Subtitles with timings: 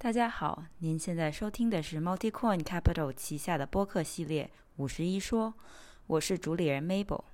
[0.00, 4.44] 大家好，您现在收听的是 MultiCoin Capital 旗下的播客系列
[4.76, 5.48] 《五十一说》，
[6.06, 7.24] 我是主理人 Mabel。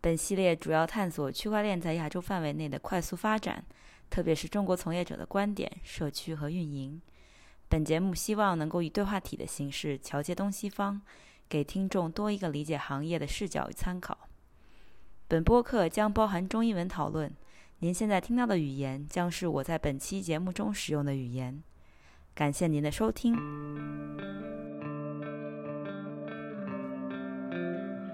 [0.00, 3.64] 本系列主要探索区块链在亚洲范围内的快速发展，
[4.08, 7.02] 特别是中国从业者的观点、社区和运营。
[7.68, 11.02] 本节目希望能够以对话体的形式桥接东西方，
[11.48, 14.28] 给听众多一个理解行业的视角与参考。
[15.26, 17.34] 本播客将包含中英文讨论。
[17.80, 21.60] 您现在听到的语言将是我在本期节目中使用的语言。
[22.34, 23.36] 感谢您的收听。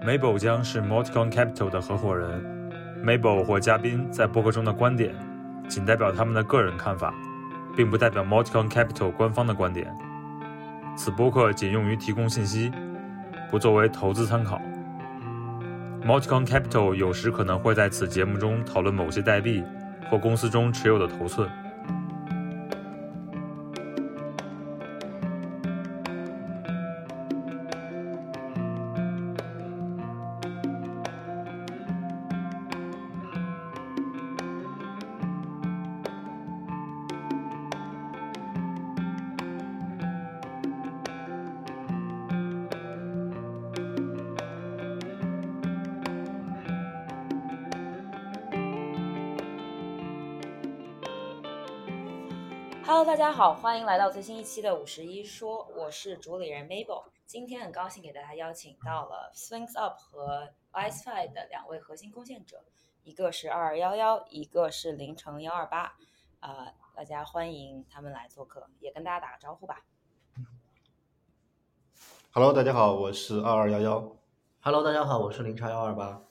[0.05, 2.43] Mabel 将是 Multicon Capital 的合伙人。
[3.01, 5.15] Mabel 或嘉宾在播客中的观点，
[5.69, 7.13] 仅代表他们的个人看法，
[7.77, 9.89] 并不代表 Multicon Capital 官方的观点。
[10.97, 12.69] 此播客仅用于提供信息，
[13.49, 14.61] 不作为投资参考。
[16.03, 19.63] Multicon Capital 有时可能会在此节目中讨论某些代币
[20.09, 21.49] 或公司中持有的头寸。
[53.69, 57.03] 欢迎来到最新一期的五十一说，我是主理人 Mabel。
[57.27, 62.65] 今天很高兴给大家邀请到了 Swings Up 和 IceFi 的两位核心贡献者，
[63.03, 65.95] 一个是二二幺幺，一个是零乘幺二八。
[66.39, 69.85] 啊，大家欢迎他们来做客，也跟大家打个招呼吧。
[72.31, 74.17] Hello，大家好，我是二二幺幺。
[74.61, 76.23] Hello，大家好，我是零叉幺二八。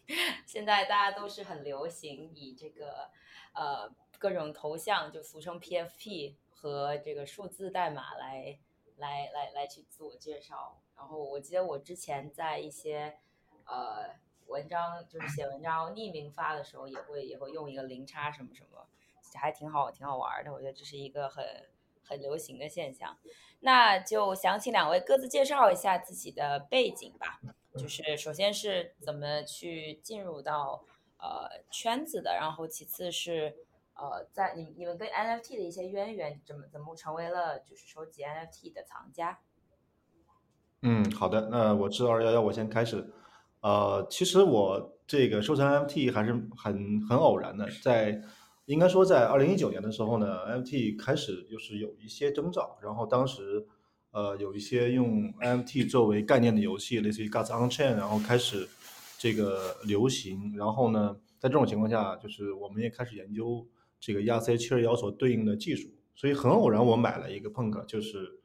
[0.44, 3.08] 现在大家都是很流行以这个
[3.54, 8.58] 呃各种头像，就俗称 PFP 和这个数字代码来
[8.96, 10.80] 来来来去自我介绍。
[10.96, 13.16] 然后我记得我之前在一些
[13.64, 14.16] 呃
[14.48, 18.84] 文章，就是写文章匿名发的时候，也会也会用一个零叉什么什么，
[19.36, 20.52] 还挺好挺好玩的。
[20.52, 21.44] 我觉得这是一个很
[22.02, 23.16] 很流行的现象。
[23.60, 27.40] 那就想请两位各自介绍一下自己的背景吧。
[27.76, 30.84] 就是首先是怎么去进入到
[31.18, 33.54] 呃圈子的，然后其次是
[33.98, 39.40] 呃在你你们跟 NFT 的一些渊源，怎么怎么成为了就是收集 NFT 的藏家？
[40.82, 43.12] 嗯，好的，那我是二幺幺，我先开始。
[43.60, 48.22] 呃，其实我这个收藏 NFT 还是很很偶然的，在
[48.66, 53.66] 应该说在二零一九年的时候呢，NFT 开始就是有一些征兆，然后当时
[54.12, 58.68] 呃有一些用 NFT 作为概念的游戏，类似于 Gods on Chain，然后开始
[59.18, 63.66] 这个流行，然后呢，在这种情况下，就是我们也开始研究
[64.00, 68.40] 这个 ERC 七二幺所对应的技术，所以很偶然我买了一个 Punk，就是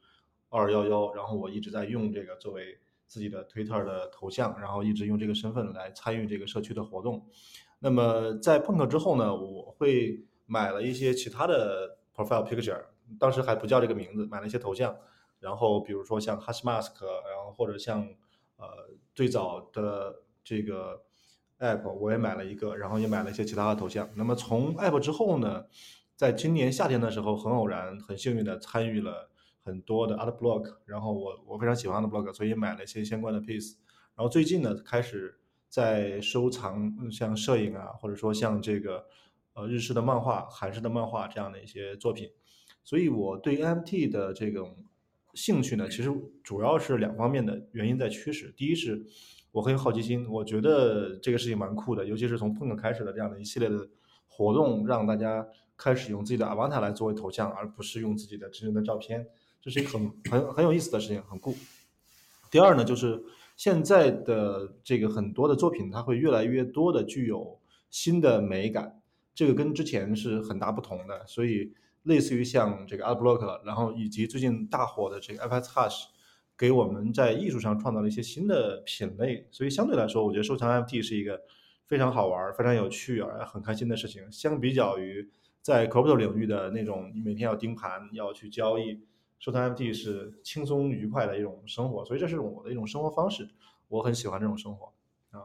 [0.48, 7.26] 二幺幺，然后我一直在用这个作为自己的 Twitter 的头像，然后一直用这个身份来参与这个社区的活动。
[7.78, 12.82] 那么在 Punk 之后呢，我会买了一些其他的 profile picture，
[13.18, 14.96] 当时还不叫这个名字，买了一些头像，
[15.38, 18.08] 然后比如说像 Hashmask，然后或者像
[18.56, 18.66] 呃
[19.14, 21.02] 最早的这个
[21.64, 24.08] app 我也买了一个，然后也买了一些其他的头像。
[24.14, 25.64] 那么从 app 之后呢，
[26.14, 29.30] 在今年夏天的时候，很偶然、很幸运的参与了
[29.62, 33.76] 很多的 art block，然后我我非常喜欢 art block，所以买了一些相关的 piece。
[34.14, 39.04] 然后最近呢，开始在收藏像摄影啊，或者说像这个
[39.54, 42.30] 呃日式的漫画、韩式的漫画这样的一些作品。
[42.84, 44.76] 所以我对 NFT 的这种
[45.32, 48.52] 兴趣呢，其实主要是两方面的原因在驱使。
[48.56, 49.04] 第一是
[49.54, 53.88] 我很有好奇心，我觉得这个事情蛮酷的，尤其是从 Punk 开始的这样的一系列的
[54.26, 59.24] 活动，让大家开始用自己的 avatar 来作为头像，而不是用自己的真人的照片，
[59.62, 61.54] 这是一个很很很有意思的事情，很酷。
[62.50, 63.22] 第二呢，就是
[63.56, 67.60] 现在的这个很多的作品，它会越来越多的具有
[67.90, 69.00] 新的美感，
[69.36, 71.24] 这个跟之前是很大不同的。
[71.28, 71.72] 所以，
[72.02, 76.06] 类似于像这个 Art Block，然后以及最近大火的这个 IPFS Hash
[76.56, 79.46] 给我们在艺术上创造了一些新的品类。
[79.50, 81.42] 所以相对来说，我觉得收藏 NFT 是一个
[81.86, 84.30] 非常好玩、非常有趣而很开心的事情。
[84.30, 85.30] 相比较于
[85.60, 89.04] 在 Crypto 领域的那种，你每天要盯盘、要去交易。
[89.40, 93.46] 收藏 NFT 是轻松愉快的一种生活，所以这是我的一种生活方式，
[93.88, 94.90] 我很喜欢这种生活
[95.32, 95.44] 啊。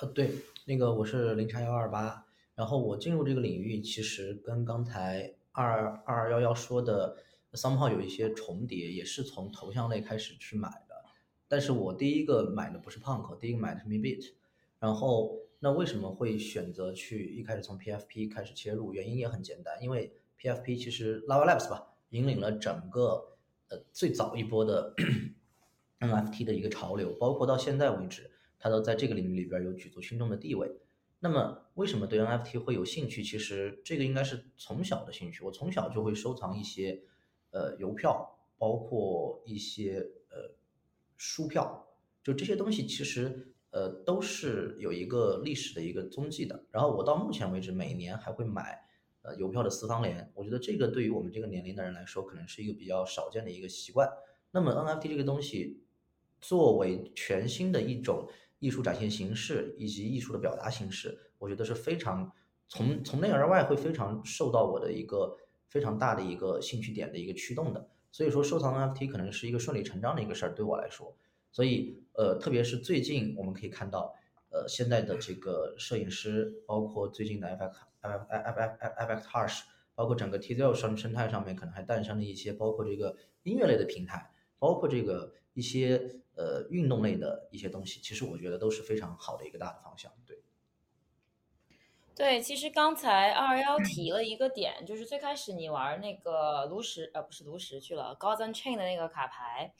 [0.00, 0.30] 呃，对，
[0.64, 2.24] 那个我是零叉幺二八，
[2.54, 7.16] 然后我进入这个领域其实跟刚才二二二幺幺说的
[7.52, 11.04] somehow 有一些重叠，也是从头像类开始去买的。
[11.48, 14.32] 但是我第一个买的不是 Punk，第一个买的是 Meebit。
[14.78, 18.94] 然后那为什么会选择去一开始从 PFP 开始切入？
[18.94, 23.36] 原因也很简单，因为 PFP 其实 Lava Labs 吧，引领了整个
[23.68, 24.94] 呃最早一波的
[26.00, 30.70] NFT 的一个潮流，包括到现在为止，它都在这个领域里边有举足轻重的地位。
[31.18, 33.22] 那么为什么对 NFT 会有兴趣？
[33.22, 37.02] 其实这个应该是从小的兴趣，我从小就会收藏一些
[37.50, 40.54] 呃邮票，包括一些呃
[41.16, 41.86] 书票，
[42.22, 46.64] 就这些东西其实呃都是有一个历史的一个踪迹的。
[46.70, 48.80] 然后我到目前为止每年还会买
[49.22, 54.08] 呃邮票的私房联，我觉得这个对于我们这个年龄的人来说，可能是一个比较少见的一个习惯。
[54.50, 55.82] 那么 NFT 这个东西
[56.40, 62.32] 作为全新的一种艺术展现形式以及艺术的表达形式，我觉得是非常
[62.66, 65.36] 从从内而外会非常受到我的一个
[65.70, 67.88] 非常大的一个兴趣点的一个驱动的。
[68.12, 71.16] 所以说收藏 NFT 可能是一个顺理成章的一个事儿对我来说。
[71.50, 74.14] 所以呃，特别是最近我们可以看到，
[74.50, 77.72] 呃，现在的这个摄影师，包括最近的 FX
[78.02, 79.60] F F F F X Harsh，
[79.94, 86.20] 包括整个 TZL 生生态上面可能还诞生了一些，包括这个音乐类的平台，包括这个一些。
[86.36, 90.10] 呃，运动类的一些东西，其实我觉得都是非常好的一个大的方向。
[92.20, 99.72] 对，其实刚才二幺提了一个点，就是最开始你玩那个炉石，呃，不是炉石去了 and Chain 的那个卡牌，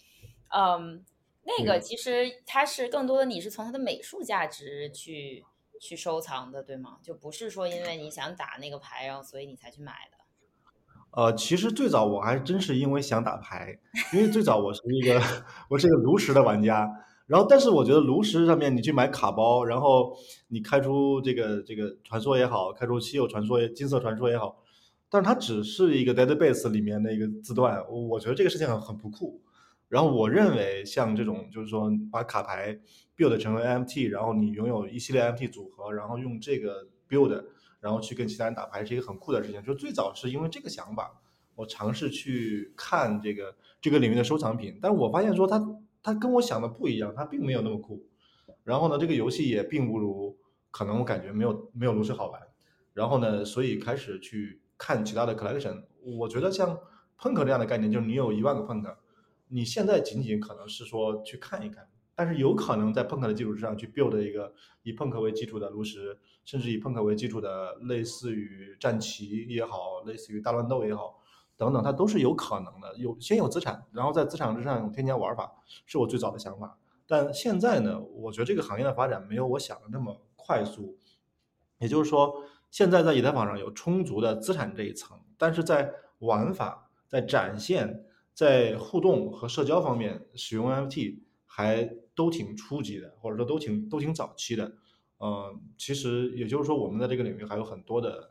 [0.48, 1.04] 嗯，
[1.42, 5.44] 那个其实它是更多的你是从它的美术价值去
[5.78, 6.96] 去收藏的，对吗？
[7.02, 10.16] 就不是说因为你想打那个牌，然后所以你才去买的。
[11.10, 13.78] 呃，其实最早我还真是因为想打牌，
[14.14, 15.20] 因为最早我是一个
[15.68, 16.88] 我是一个炉石的玩家，
[17.30, 20.16] 然后但是我觉得炉石上面你去买卡包，然后
[20.48, 24.64] 你开出这个这个传说也好，开出稀有传说、金色传说也好，
[25.08, 29.40] 但是它只是一个 database 里面的一个字段，我觉得这个事情很很不酷。
[29.86, 32.76] 然后我认为像这种就是说把卡牌
[33.16, 37.44] build 成为 MT，然后你拥有一系列 MT 组合，然后用这个 build。
[37.80, 39.62] 然后去跟其他人打牌是一个很酷的事情。
[39.62, 41.18] 就最早是因为这个想法，
[41.54, 45.58] 我尝试去看这个这个领域的收藏品，但是我发现说它
[46.02, 48.06] 它跟我想的不一样，它并没有那么酷。
[48.64, 50.38] 然后呢，这个游戏也并不如
[50.70, 52.40] 可能我感觉没有没有炉石好玩。
[52.92, 55.84] 然后呢，所以开始去看其他的 collection。
[56.02, 56.78] 我觉得像
[57.18, 58.96] Punk 这样的概念，就是你有一万个 Punk，
[59.48, 61.88] 你现在仅仅可能是说去看一看。
[62.14, 71.19] 但是有可能在 Punk 的基础之上去 build 一个以 Punk 为基础的炉石，甚至以 Punk 为基础的类似于战旗也好，类似于大乱斗也好，
[71.60, 72.96] 等等，它都是有可能的。
[72.96, 75.52] 有先有资产，然后在资产之上添加玩法，
[75.84, 76.78] 是我最早的想法。
[77.06, 80.96] 但现在呢，我觉得这个行业的发展没有我想的那么快速。
[81.78, 82.34] 也就是说，
[82.70, 91.90] 现在在以太坊上有充足的资产这一层，但是在玩法、在展现、在互动和社交方面使用 NFT 还。
[92.12, 94.74] 都挺初级的，或者说都挺都挺早期的，
[95.20, 98.29] 嗯，其实也就是说，我们在这个领域还有很多的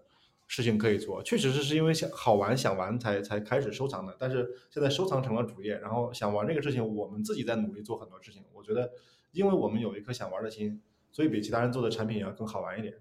[0.50, 1.24] 事情可以做。
[1.24, 8.44] 确实是是因为想好玩想玩才才开始收藏的，但是现在收藏成了主业，然后想玩这个事情，我们自己在努力做很多事情。
[8.52, 8.92] 我觉得，
[9.32, 12.96] 因为我们有一颗想玩的心，所以比其他人做的产品要更好玩一点。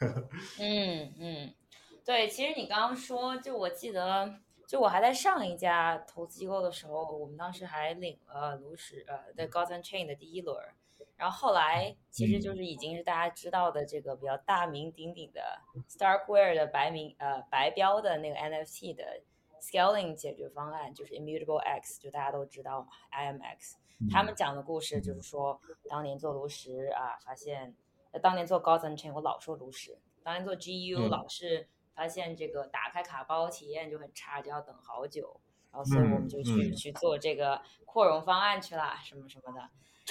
[0.58, 1.54] 嗯嗯，
[2.02, 4.36] 对，其实你刚刚说，就我记得。
[4.66, 10.56] 就我还在上一家投资机构的时候，我们当时还领了炉石呃在 Golden Chain 的第一轮，
[11.16, 15.40] 然后后来其实就是已经是大家知道的这个比较大名鼎鼎的
[15.88, 19.22] Starkware 的白名呃白标的那个 NFT 的
[19.60, 23.74] Scaling 解决方案，就是 Immutable X，就大家都知道嘛，IMX。
[24.10, 27.74] 他们讲的故事就是说，当年做炉石啊，发现
[28.12, 31.68] 呃当年做 and Chain，我老说炉石，当年做 GU 老是。
[31.96, 39.60] 发现这个打开卡包体验就很差，就要等好久，然后所以我们就去去做这个扩容方案去了，什么什么的。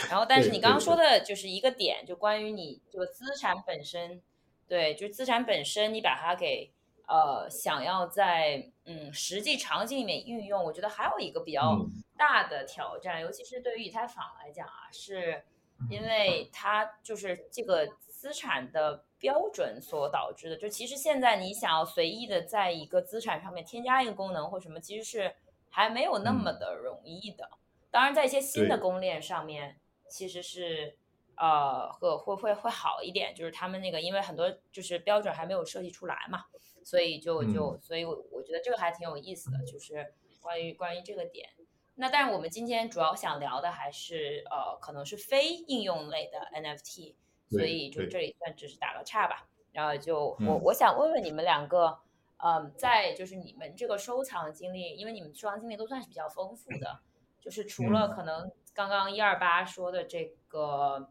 [0.10, 4.22] 然后，但是你刚刚说的就是一个点，就关于你这个资产本身，
[4.68, 6.72] 对，就是资产本身，你把它给
[7.08, 11.86] 呃想要在嗯实际场景里面运用，我觉得还有一个比较
[12.18, 15.44] 大的挑战，尤其是对于以太坊来讲啊，是
[15.90, 19.06] 因为它就是这个资产的。
[19.24, 25.34] 标准所导致的，就其实现在你想要随意的在一个资产上面添加一个功能或什么，其实是
[25.70, 27.50] 还没有那么的容易的。
[27.90, 29.80] 当然，在一些新的公链上面，
[30.14, 30.96] 其实是
[31.38, 36.46] 呃和会会会好一点，就是他们那个因为很多就是标准还没有设计出来嘛，
[36.84, 41.50] 所以就就所以，我我觉得这个还挺有意思的，就是关于关于这个点。
[41.96, 47.16] 那但是我们今天主要想聊的还是呃可能是非应用类的 NFT。
[47.50, 52.00] 所以就这里算只是打个岔吧，然后就我我想问问你们两个，
[52.38, 57.02] 嗯，在就是你们这个收藏经历，因为你们收藏经历都算是比较丰富的，
[57.40, 61.10] 就是除了可能刚刚一二八说的这个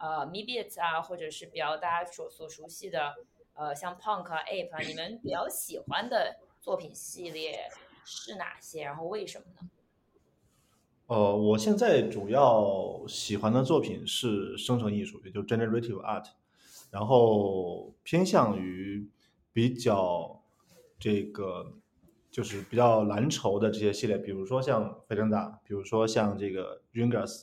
[0.00, 3.14] 呃 m e b i t 啊，或者是比较大家所所熟悉的
[3.54, 7.70] 呃像 Punk 啊 Ape 啊，你们比较喜欢的作品系列
[8.04, 8.84] 是哪些？
[8.84, 9.70] 然后为什么呢？
[11.06, 16.30] 呃，我现在主要喜欢的作品是生成艺术，也就 generative art，
[16.90, 19.08] 然后偏向于
[19.52, 20.42] 比较
[20.98, 21.74] 这个
[22.34, 27.42] 就是比较蓝筹的这些系列，比如说像费伦达，比如说像这个 Ringers，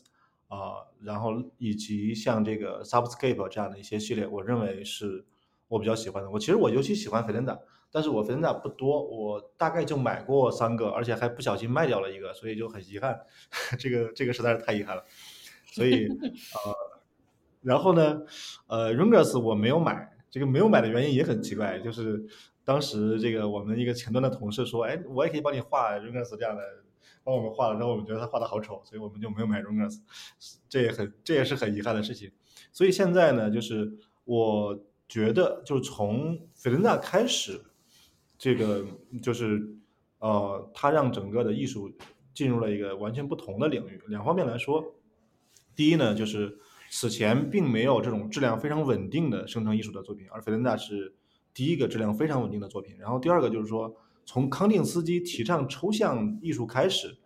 [0.50, 5.24] 啊、然后以及像这个 Subscape 这样的一些系列，我认为是
[5.70, 6.30] 我比较喜欢的。
[6.30, 7.58] 我其实我尤其喜欢费伦达，
[7.90, 13.18] 但是我费伦达不多，我大概就买过三个，而且还不小心卖掉了一个，所以就很遗憾，
[13.80, 15.06] 这个这个实在是太遗憾了。
[15.68, 16.76] 所以呃，
[17.62, 18.24] 然后呢，
[18.68, 22.26] 呃，Ringers 我没有买，这个没有买的原因也很奇怪，就是
[22.64, 26.64] 当时这个我们一个前端的同事说，哎，我也可以帮你画 r u n g e r s 这样的，
[27.24, 30.02] 帮我们画了之后，我们觉得他画的好丑，所以我们就没有买 r u n g e r s
[30.70, 32.32] 这也很这也是很遗憾的事情。
[32.72, 33.92] 所以现在呢，就是
[34.24, 37.62] 我觉得，就是从菲伦达开始，
[38.38, 38.86] 这个
[39.22, 39.76] 就是
[40.20, 41.92] 呃，它让整个的艺术
[42.34, 44.02] 进入了一个完全不同的领域。
[44.08, 44.96] 两方面来说，
[45.76, 46.58] 第一呢，就是
[46.94, 51.16] 此前并没有这种质量非常稳定的生成艺术的作品，而菲伦达是
[51.54, 52.98] 第一个质量非常稳定的作品。
[53.00, 53.96] 然后第二个就是说，
[54.26, 57.18] 从康定斯基提倡抽象艺术开始，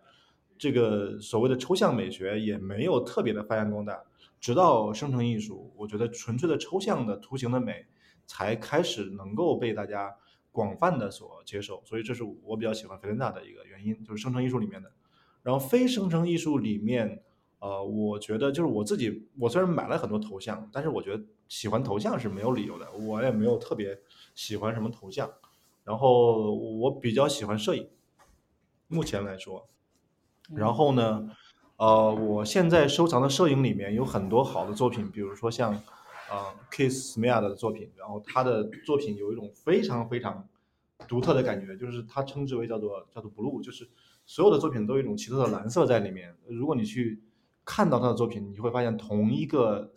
[0.56, 4.00] 这个所谓的抽象美学也没有特别的发扬光大。
[4.38, 7.84] 直到生成艺术，我觉得纯粹的抽象的图形的美
[8.24, 10.14] 才开始能够被大家
[10.52, 14.92] 广泛的所接受，所以这是我比较喜欢菲伦达的一个原因，就是生成艺术里面的。
[15.42, 17.20] 然后非生成艺术里面，
[17.66, 23.98] 呃，我觉得就是我自己，我虽然买了很多头像，但是我觉得喜欢头像是没有理由的，我也没有特别
[24.36, 25.28] 喜欢什么头像。
[25.82, 27.88] 然后我比较喜欢摄影，
[28.86, 29.68] 目前来说。
[30.54, 31.28] 然后呢？
[31.78, 35.74] 呃，我现在收藏的摄影里面有很多好的作品，比如说像，
[36.30, 40.48] 呃，Keith Smear 的作品，然后他的作品有一种非常非常
[41.06, 43.86] 独特的感觉，就是他称之为叫做叫做 blue，就是
[44.24, 46.34] 所有的作品都有一种奇特的蓝色在里面。
[46.48, 47.22] 如果你去
[47.66, 49.92] 看到他的作品，你就会发现同一个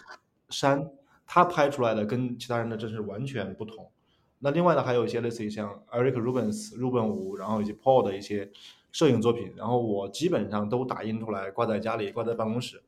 [0.50, 0.92] 山，
[1.26, 3.90] 他拍出来的跟其他人的真是完全不同。
[4.40, 8.52] 那另外呢，还有一些类似于像 Eric Rubens、入本五，然后以及 Paul 的一些。
[8.92, 12.82] 摄影作品，然后我基本上都打印出来挂在家里，挂在办公室。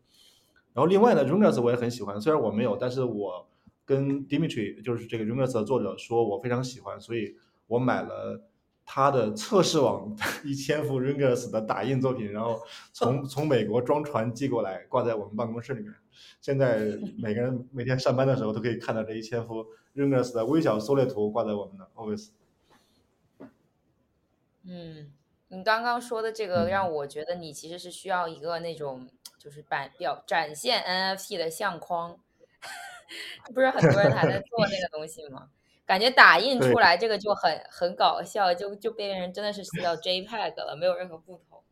[0.73, 3.47] 然后另外呢 r u n g e r s 我也很喜欢，虽然我没有，但是我
[3.85, 7.35] 跟 Dimitri 就是这个 r u n g e r s 的作者说我非常喜欢，所以
[7.67, 8.41] 我买了
[8.85, 12.61] 他的测试网一千幅 Ringers 的打印作品，然后
[12.91, 15.93] 从 从美国装船寄过来，挂在我们办公室里面。
[16.39, 16.79] 现在
[17.17, 22.29] 每个人每天上班的时候都可以看到这一千幅 Ringers 的微小缩略图挂在我们的 office。
[24.63, 25.11] 嗯。
[25.53, 32.17] 你刚刚说的这个让我觉得你其实是需要一个那种就是版表展现 NFT 的相框，
[33.53, 35.49] 不是很多人还在做那个东西吗？
[35.85, 41.63] 感觉打印出来这个就很很搞笑，就就被人真的是撕到 JPEG 了，没有任何不同。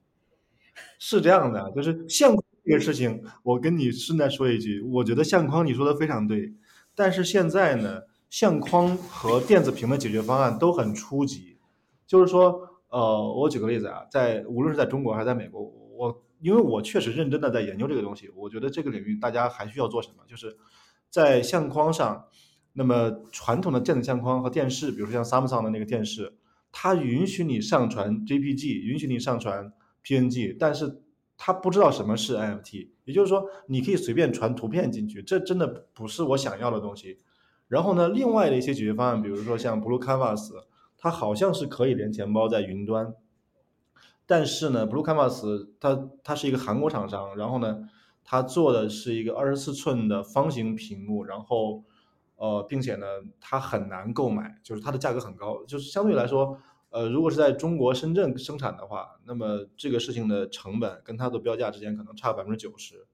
[0.98, 6.54] 是这样的，就是相框这个事情，我跟你顺带说一句，我觉得相框你说的非常对，
[6.96, 11.58] 但是现在呢，相框和电子屏的解决方案都很初级，
[12.08, 12.68] 就是说。
[12.92, 15.62] 呃，我举个例子啊，在无论是在中国还是在美国，
[15.96, 20.24] 我因为我确实认真的在研究这个东西，我觉得这个领域大家还需要做什么？
[20.28, 20.58] 就是
[21.12, 22.26] 在相框上，
[22.80, 26.34] 那么传统的电子相框和电视，比如说像 Samsung 的那个电视，
[26.72, 31.02] 它允许你上传 JPG，允许你上传 PNG，但是
[31.38, 37.18] 它不知道什么是 NFT，也就是说你可以随便传图片进去，这真的不是我想要的东西。
[37.68, 40.50] 然后呢，另外的一些解决方案，比如说像 Blue Canvas。
[41.02, 43.14] 它好像是可以连钱包在云端，
[44.26, 47.88] 但是呢，Blue Canvas 它它是一个韩国厂商，然后呢，
[48.26, 51.86] 它做的是一个二十四寸的方形屏幕，然后
[52.40, 53.06] 呃，并且呢，
[53.40, 56.58] 它很难购买，就是它的价格很高，就是相对来说，
[56.90, 63.06] 呃，如果是在中国深圳生产的话，那么这个事情的成本跟它的标价之间可能差百分之九十，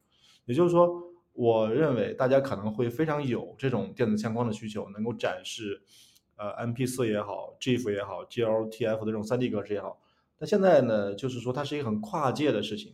[0.46, 1.02] 也就是说，
[1.34, 5.82] 我认为大家可能会非常有这种电子相框的需求，能够展示。
[6.38, 9.98] 呃，MP 四也好，GIF 也好，GLTF 的这种 3D 格式也好，
[10.38, 12.94] 但现在呢，就是说它是一个很跨界的事情。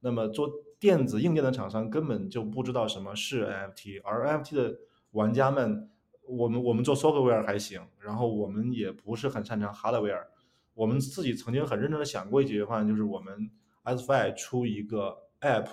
[0.00, 4.76] 那么做电子硬件的厂商根本就不知道什么是 NFT，而 NFT 的
[5.12, 5.88] 玩家们，
[6.26, 10.26] 我们我们做 software 还行，然后我们也不是很擅长 hardware。
[10.74, 13.50] 我们自己曾经很认真的想过一解决方案，就是我们
[13.84, 15.66] SFI 出一个 app，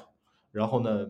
[0.51, 1.09] 然后呢，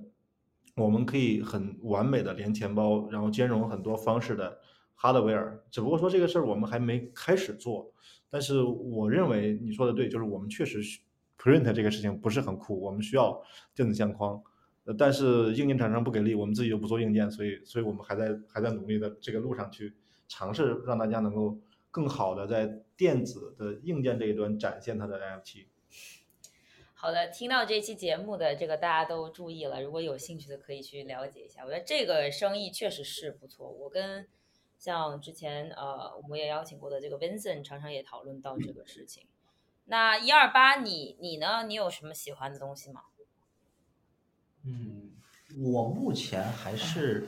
[0.75, 4.59] 我们可以很完美的连钱包，然后兼容很多方式的。
[5.01, 7.89] Hardware，只不过说这个事儿我们还没开始做，
[8.29, 10.81] 但是我认为你说的对，就是我们确实
[11.37, 13.41] print 这个事情不是很酷，我们需要
[13.73, 14.43] 电子相框，
[14.97, 19.95] 但是硬件厂商不给力，我们自己又不做硬件，所以，所以我们还在还在努力的这个路上去
[20.27, 21.59] 尝试让大家能够
[21.91, 25.65] 更好的在电子的硬件这一端展现它的 NFT。
[26.93, 31.63] 好的，听到这期节目的这个大家都注意了，如果有兴趣的可以去了解一下。
[31.63, 33.69] 我觉得这个生意确实是不错。
[33.69, 34.27] 我跟
[34.77, 39.27] 像之前呃我们也邀请过的这个 Vincent 常常也讨论到这个事情。
[39.85, 41.63] 那一二八，你你呢？
[41.67, 43.01] 你有什么喜欢的东西吗？
[44.63, 45.11] 嗯，
[45.57, 47.27] 我目前还是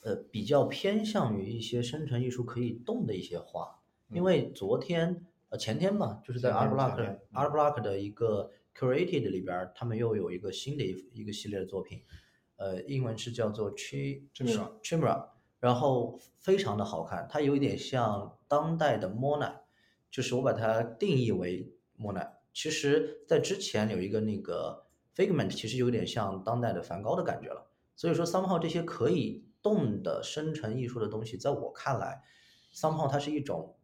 [0.00, 3.78] 呃比较偏向于一些生成艺术可以动的一些画，
[4.10, 12.02] 因为昨天呃前天吧，就是在前 Art 天 Block 前天 Art Block 的一个 Curated 里边，他们又有一个新的一一个系列的作品，
[12.56, 15.28] 呃，英文是叫做 Chi Chimera Chimera，
[15.60, 19.52] 然后非常的好看，它有一点像当代的 Mona，
[20.10, 22.28] 就是我把它定义为 Mona。
[22.54, 24.81] 其实，在之前有一个那个
[25.14, 27.70] Figment，其实有点像当代的梵高的感觉了。
[27.94, 32.22] 所以说，somehow 这些可以动的生成艺术的东西，在我看来
[32.74, 33.76] ，somehow 它是一种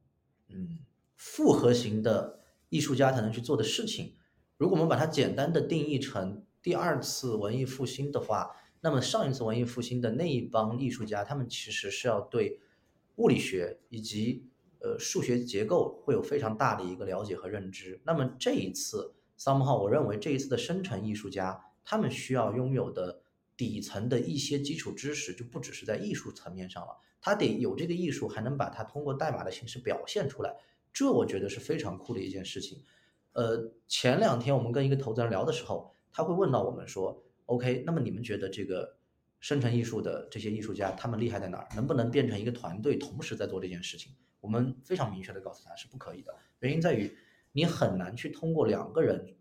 [0.48, 0.78] 嗯
[1.14, 4.14] 复合型的艺术家才能去做的事情。
[4.56, 12.60] 如果我们把它简单的定义成第二次文艺复兴的话，那么上一次文艺复兴的那一帮艺术家，他们其实是要对
[13.16, 14.48] 物理学以及
[14.80, 18.00] 呃数学结构会有非常大的一个了解和认知。
[18.04, 23.22] 那么这一次 somehow 我认为这一次的生成艺术家，他们需要拥有的
[23.56, 30.54] 底层的一些基础知识，就不只是在艺术层面上了，他得有这个艺术，还能把它通过代码的形式表现出来。
[30.92, 32.82] 这我觉得是非常酷的一件事情。
[33.32, 38.96] 呃，前两天我们跟一个投资人聊的时候，他会问到我们说，OK，那么你们觉得这个
[39.38, 41.68] 生成艺术的这些艺术家，他们厉害在哪儿？
[41.76, 44.12] 能不能变成一个团队，同时在做这件事情？
[44.40, 47.12] 我们非常明确的告诉他是不可以的，原因在于
[47.58, 49.34] 你很难去通过两个人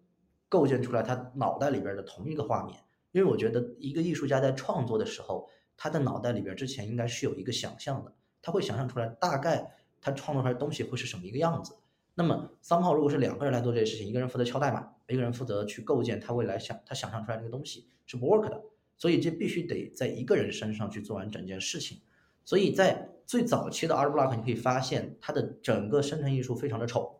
[0.49, 2.75] 构建出来他脑袋里边的同一个画面，
[3.11, 5.47] 因为我觉得一个艺术家在创作的时候，
[5.77, 9.71] 他的脑袋里边之前应该是有一个想象的，他会想象出来大概
[10.01, 11.75] 他创作出来东西会是什么一个样子。
[12.15, 18.59] 那么三炮如果是两个人来做这些事情，一个人负责敲代码，一个人负责去构建他未来想他想象出来那个东西是不 work 的，
[18.97, 21.99] 所以这必须得在一个人身上去做完整件事情。
[22.43, 27.16] 所以在最早期的 Art Block，你可以发现它的整个生成艺术非常的丑，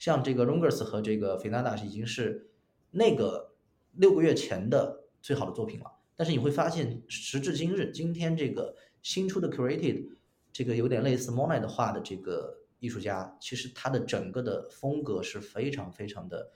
[0.00, 2.50] 像这个 Rungers 和这个 Finada 已经是
[2.90, 3.52] 那个
[3.92, 5.92] 六个月前的最好的作品了。
[6.16, 10.08] 但是你会发现，时至今日，今天这个新出的 Created
[10.52, 16.50] 这个有点类似 Monet 的画的这个艺术家，其实他的整个的风格是非常非常的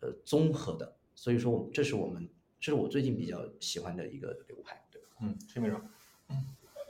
[0.00, 0.94] 呃综合的。
[1.14, 2.28] 所以说，我们这是我们
[2.60, 5.08] 这是我最近比较喜欢的一个流派，对吧？
[5.22, 5.68] 嗯，这没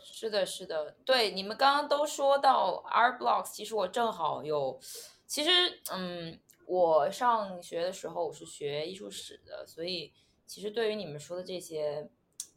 [0.02, 4.78] 是的，是的，对，你们刚刚都说到 Art Blocks，其实我正好有，
[5.26, 5.50] 其实
[5.90, 10.12] 嗯，我上学的时候我是学艺术史的，所以
[10.46, 12.08] 其实对于你们说的这些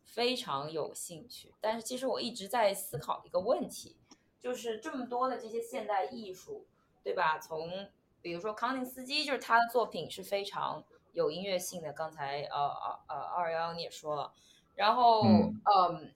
[0.03, 1.53] 非常有兴趣。
[1.61, 3.97] 但是其实我一直在思考一个问题，
[4.39, 6.67] 就是这么多的这些现代艺术，
[7.03, 7.39] 对吧？
[7.39, 7.89] 从
[8.21, 14.33] 比如说康定斯基，就是他的作品是非常有音乐性的，刚才呃呃呃二幺幺你也说了，
[14.75, 16.13] 然后嗯嗯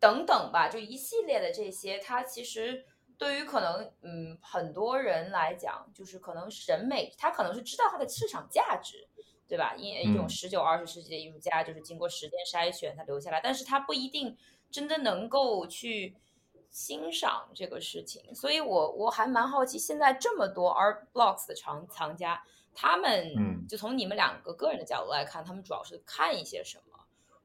[0.00, 2.84] 等等吧，就一系列的这些，它其实
[3.16, 9.06] 对于可能嗯很多人来讲，就是可能审美，他可能是知道它的市场价值，
[9.48, 9.74] 对吧？
[9.76, 14.36] 因为一种嗯十九二十世纪的艺术家，就是经过时间筛选，他留下来，但是他不一定
[14.70, 16.16] 真的能够去
[16.70, 26.98] 欣赏这个事情，所以我我还蛮好奇，现在这么多 art blocks 的藏藏家，他们嗯就从你们两个个人的角度来看，他们主要是看一些什么？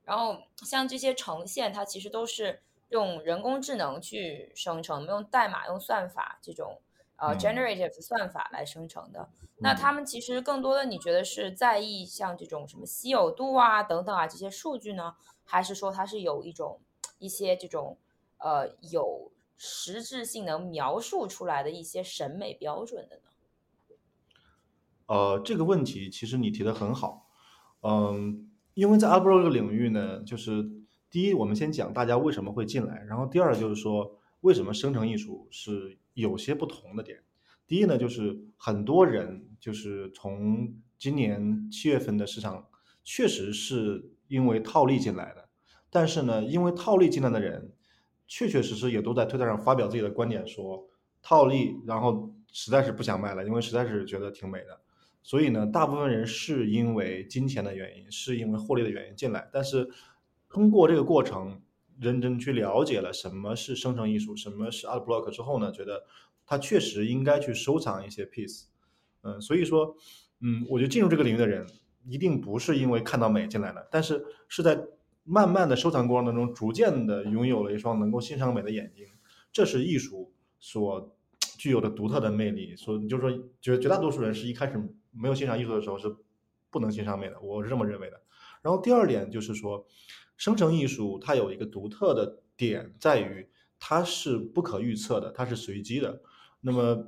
[0.04, 6.82] 然后像这些呈现，它其实都是用人工智能去生成，用代码、用算法这种
[7.16, 9.30] 呃嗯 generative 算法来生成的。
[9.58, 16.80] 那嗯他们其实更多的，你觉得是在意像这种什么稀有度啊等等啊这些数据呢，还是说它是有一种
[17.18, 17.98] 一些这种
[18.38, 23.22] 呃有实质性能描述出来的一些审美标准的呢？
[25.08, 27.28] 呃，这个问题其实你提的很好，
[27.82, 30.64] 嗯，因为在 Art Block 这个领域呢，就是
[31.10, 37.20] 第一，我们先讲大家为什么会进来，然后第二就是说为什么生成艺术是有些不同的点。
[37.66, 42.68] 第一呢，就是很多人就是从今年七月份的市场，
[43.04, 45.50] 确实是因为套利进来的，
[45.90, 47.72] 但是呢，因为套利进来的人，
[48.28, 50.88] 确确实实也都在推特上发表自己的观点说
[51.24, 54.80] 套利，然后实在是不想卖了，因为实在是觉得挺美的。
[55.24, 59.90] 所以呢，大部分人是因为金钱的原因，是因为获利的原因进来，但是
[60.50, 61.62] 通过这个过程，
[62.00, 66.04] 认真去了解了什么是生成艺术，什么是 art block 之后呢，觉得
[66.46, 68.64] 他确实应该去收藏一些 piece。
[69.22, 69.96] 嗯，所以说，
[70.40, 71.68] 嗯，我觉得进入这个领域的人
[72.06, 74.82] 一定不是因为看到美进来的，但是是在
[75.24, 79.06] 慢慢的收藏过程当中，逐渐的拥有了一双能够欣赏美的眼睛，
[79.52, 81.16] 这是艺术所
[81.58, 82.76] 具有的独特的魅力。
[82.76, 84.82] 说就是说，绝绝大多数人是一开始
[85.12, 86.16] 没有欣赏艺术的时候是
[86.72, 88.20] 不能欣赏美的，我是这么认为的。
[88.62, 89.86] 然后第二点就是说，
[90.40, 93.46] 生成艺术它有一个独特的点在于
[93.78, 96.22] 它是不可预测的，它是随机的。
[96.62, 97.08] 那么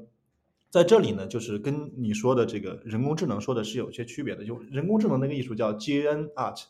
[0.70, 4.46] 在这里呢，就是跟你说的这个人工智能说的是有些区别的。
[4.46, 6.62] 就人工智能那个艺术叫 GN Art，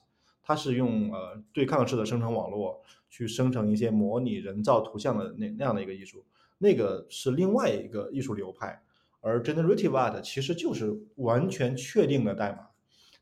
[0.44, 6.24] 它是用呃对抗式的生成网络去生成一些模拟人造图像的那那样的一个艺术，
[6.60, 8.84] 那个是另外一个艺术流派。
[9.20, 12.68] 而 Generative Art 其实就是完全确定的代码，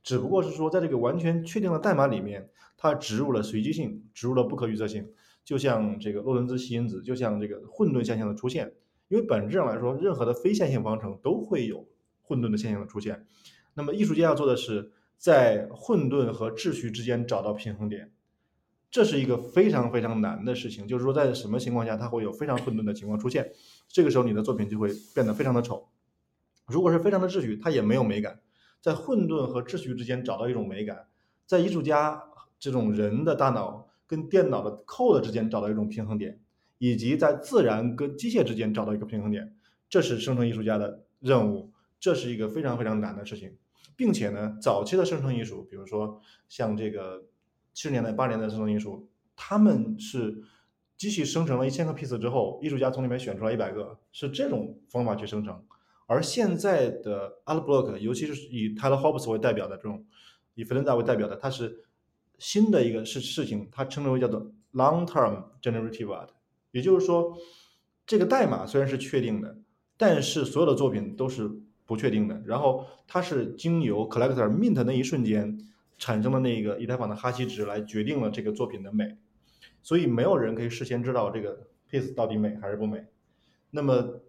[0.09, 5.07] 只不过是说在这个完全确定的代码里面，它植入了随机性，植入了不可预测性，
[5.45, 8.73] 就像这个洛伦兹吸因子，就像这个混沌现象的出现。
[9.09, 11.87] 因为本质上来说，任何的非线性方程都会有
[12.23, 13.27] 混沌的现象的出现。
[13.75, 18.11] 那么艺术家要做的是在混沌和秩序之间找到平衡点，
[18.89, 20.87] 这是一个非常非常难的事情。
[20.87, 23.51] 就是说，在什么情况下它会有非常混沌的情况出现，
[23.87, 25.87] 这个时候你的作品就会变得非常的丑。
[26.65, 28.39] 如果是非常的秩序，它也没有美感。
[28.81, 31.07] 在混沌和秩序之间找到一种美感，
[31.45, 32.23] 在艺术家
[32.59, 36.39] 这种人的大脑跟电脑的 code 之间找到一种平衡点。
[36.81, 39.53] 以及在自然跟机械之间找到一个平衡点，
[39.89, 43.53] 这是生成艺术家的任务，这是一个非常非常难的事情，
[43.97, 47.25] 并且呢，早期的生成艺术，比如说像这个
[47.73, 50.41] 七十年代、八十年代的生成艺术，他们是
[50.95, 55.61] 机器生成了一千个 piece 之后，艺术家从里面选出来一百个，是这种方法去生成。
[56.09, 60.03] 而现在的 art block，尤其是以 Tyler Hobbs 为代表的这种，
[60.55, 61.85] 以 Fernanda 为代表的，它是
[62.39, 66.29] 新的一个事事情，它称之为叫做 long-term generative art。
[66.71, 67.37] 也就是说，
[68.07, 69.55] 这个代码虽然是确定的，
[69.97, 71.47] 但是所有的作品都是
[71.85, 72.41] 不确定的。
[72.43, 75.59] 然后它是经由 collector mint 那一瞬间
[75.99, 79.15] 产生的那个以太坊的哈希值来决定了这个作品的美，
[79.83, 83.05] 所以没有人可以事先知道这个 piece 到底美还是不美。
[83.69, 84.21] 那么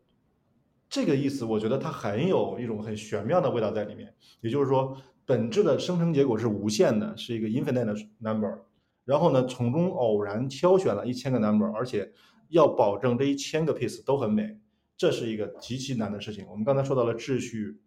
[0.90, 4.12] 这个意思，我觉得它很有一种很玄妙的味道在里面。
[4.42, 8.58] 也就是说，本质的生成结果是无限的，是一个 infinite number。
[9.06, 12.12] 然后呢，从中偶然挑选了一千个 number，而且。
[12.52, 14.58] 要保证这一千个 piece 都很美，
[14.96, 16.44] 这是一个极其难的事情。
[16.50, 17.78] 我们刚才说到了秩序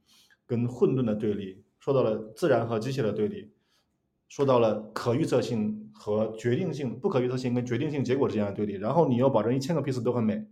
[0.46, 3.52] 跟混沌的对立，说到了自然和机械的对立，
[4.30, 8.76] 说到了可预测性和决定性、不可预测性跟决定性结果之间的对立。
[8.76, 10.48] 然后你要保证一千个 piece 都很美，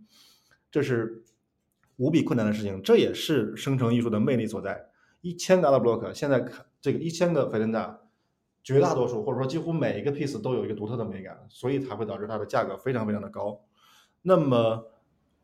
[0.70, 1.21] 这是
[1.96, 2.82] 无比困难的事情。
[2.82, 4.88] 这也是生成艺术的魅力所在。
[5.20, 8.00] 一千个 art block，现在看这个一千个菲伦达，
[8.64, 13.60] 绝大多数或者说几乎每一个 piece 都有一个独特的美感，所以才会导致它的价格非常非常的高。
[14.22, 14.90] 那么，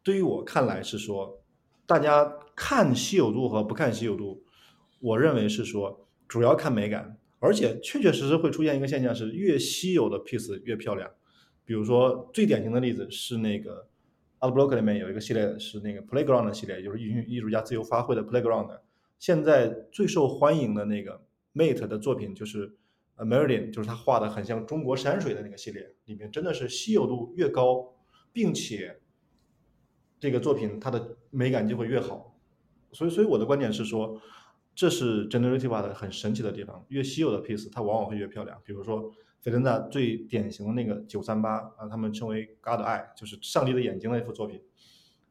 [0.03, 1.41] 对于我看来是说，
[1.87, 4.43] 大家看稀有度和不看稀有度，
[5.01, 11.09] 我认为是说主要看美感，而且确确实实会出现一个现象是越稀有的 piece 越漂亮。
[11.65, 13.87] 比如说最典型的例子是那个
[14.40, 18.81] Art Block 里面有一个系列是那个 Playground 的系列，就是艺艺术家自由发挥的 Playground。
[19.18, 21.22] 现在最受欢迎的那个
[21.55, 22.77] Mate 的作品就是
[23.16, 27.94] American，就是他画的很像中国山水的那个系列，里面真的是稀有度越高。
[28.31, 29.01] 并且，
[30.20, 32.38] 这个作品它的美感就会越好，
[32.92, 34.20] 所以，所以我的观点是说，
[34.74, 36.85] 这是 generative 的很神奇的地方。
[36.88, 38.61] 越稀有的 piece，它往往会越漂亮。
[38.64, 44.61] 比如说，菲伦达最典型的那个九三八啊，他们称为 God Eye，就是上帝的眼睛那幅作品。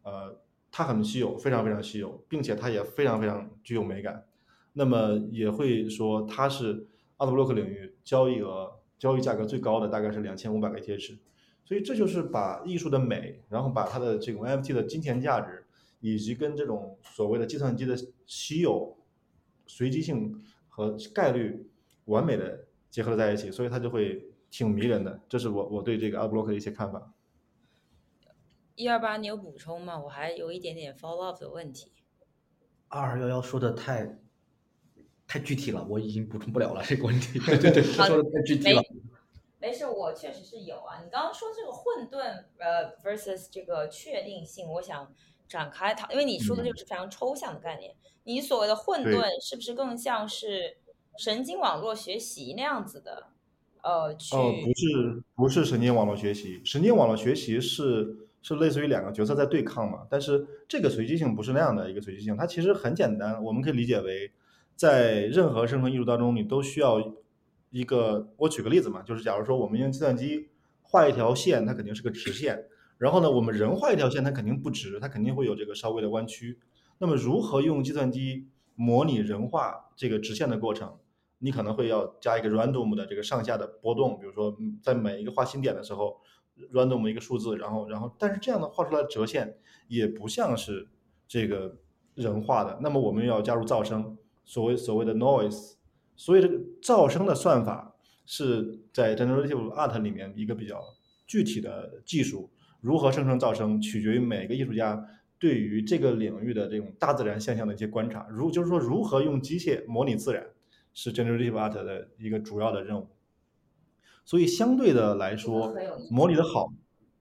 [0.03, 0.39] 呃，
[0.71, 4.25] 它很稀有，非常非常稀有，并且它也非常非常具有美感。
[4.73, 11.17] 那么也会说，它是 art block 领域交易额、交易价格最高的，大概是两千五百个 ETH。
[11.65, 15.65] 所以这就是把艺术的美，然后把它的这种 NFT 的金钱价值，
[15.99, 18.97] 以及跟这种所谓的计算机的稀有、
[19.65, 21.67] 随机性和概率
[22.05, 25.21] 完美的结合了在一起，所以它就会挺迷人的。
[25.27, 27.13] 这是我我对这个 Upblock 的一些看法。
[28.75, 29.99] 一二八，你有补充吗？
[29.99, 31.91] 我还有一点点 follow up 的问题。
[32.89, 34.19] 二幺幺说的太
[35.27, 37.39] 太具体了，我已经补充不了了这个问题。
[37.39, 38.81] 对 对对，说的太具体了。
[39.59, 41.01] 没事，我确实是有啊。
[41.03, 45.11] 你刚刚说这个混沌，呃，versus 这个确定性，我想
[45.47, 47.95] 展开它，因为你说的就是非常抽象的概念。
[48.23, 50.77] 你所谓的混沌，是不是更像是
[51.17, 53.27] 神经网络学习那样子的？
[53.83, 56.61] 呃，去哦，不是，不是神经网络学习。
[56.63, 60.05] 神经网络学习是是类似于两个角色在对抗嘛？
[60.09, 64.31] 但是这个随机性不是那样的一个随机性，它其实很简单，我们可以理解为，
[64.75, 67.13] 在任何生成艺术当中，你都需要。
[67.69, 70.47] 一个，我举个例子嘛，就是假如说我们用计算机
[70.83, 72.63] 画一条线，它肯定是个直线。
[72.97, 76.59] 然后呢，我们人画一条线，它肯定不直，它肯定会有这个稍微的弯曲。
[76.99, 80.97] 那么，如何用计算机模拟人画这个直线的过程？
[81.39, 86.17] 你可能会要加一个 random 的这个上下的波动，比如说在每一个画新点的时候
[86.73, 90.87] ，random 一个数字，然后，然后，但是这样的画出来的折线也不像是
[91.27, 91.77] 这个
[92.15, 95.73] 人画的，那么我们要加入噪声，所谓所谓的 noise，
[96.15, 97.95] 所以这个噪声的算法
[98.25, 100.81] 是在 generative art 里面一个比较
[101.27, 102.49] 具体的技术，
[102.81, 110.43] 如何生成噪声，取决于每个艺术家对于这个领域的这种大自然现象的一些观察，如就是说如何用机械模拟自然，
[110.97, 113.07] 是 generative art 的一个主要的任务。
[114.25, 115.71] 所以相对的来说，
[116.09, 116.73] 模拟的好，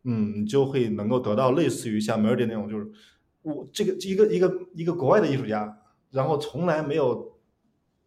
[0.05, 2.91] 嗯，就会能够得到类似于像 Meridian 那种，就是
[3.43, 7.39] 我这个一个一个一个国外的艺术家，然后从来没有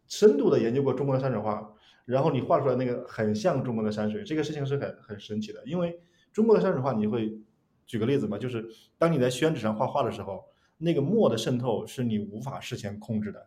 [0.08, 1.72] 深度的研究过中国的山水画，
[2.04, 5.62] 然后你画出来那个很像中国的山水，这个事情是很很神奇的。
[5.64, 6.00] 因为
[6.32, 7.40] 中国的山水画，你会
[7.86, 10.44] 举个例子嘛，就是当你在宣纸上画画的时候，
[10.78, 13.46] 那个墨的渗透是你无法事前控制的，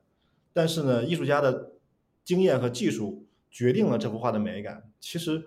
[0.53, 1.72] 但是呢，艺术家的
[2.23, 3.27] 经验和技术。
[3.55, 4.89] 决定了这幅画的美感。
[4.99, 5.45] 其实，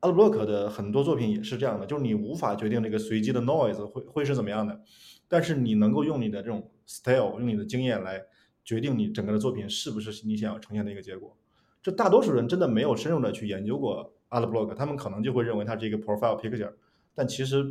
[0.00, 4.80] 阿布洛克的很多作品也是这样的，就是你无法决定这个随机的 noise 会会是怎么样的，
[5.28, 8.20] 但是你能够用你的这种 style，用你的经验来
[8.64, 11.36] 决定你整个的作品是不是你想要呈现的一个结果。
[11.80, 16.72] 这大多数人真的没有深入的去研究过阿布洛克，他们可能就会认为它是一个 profile picture，
[17.14, 17.64] 但其实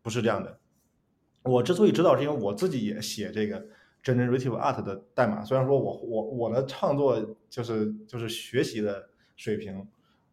[0.00, 0.58] 不是这样的。
[1.42, 3.66] 我之所以知道，是因为我自己也写这个。
[4.02, 9.86] Generative Art 的代码，虽然说我我我的创作就是就是学习的水平，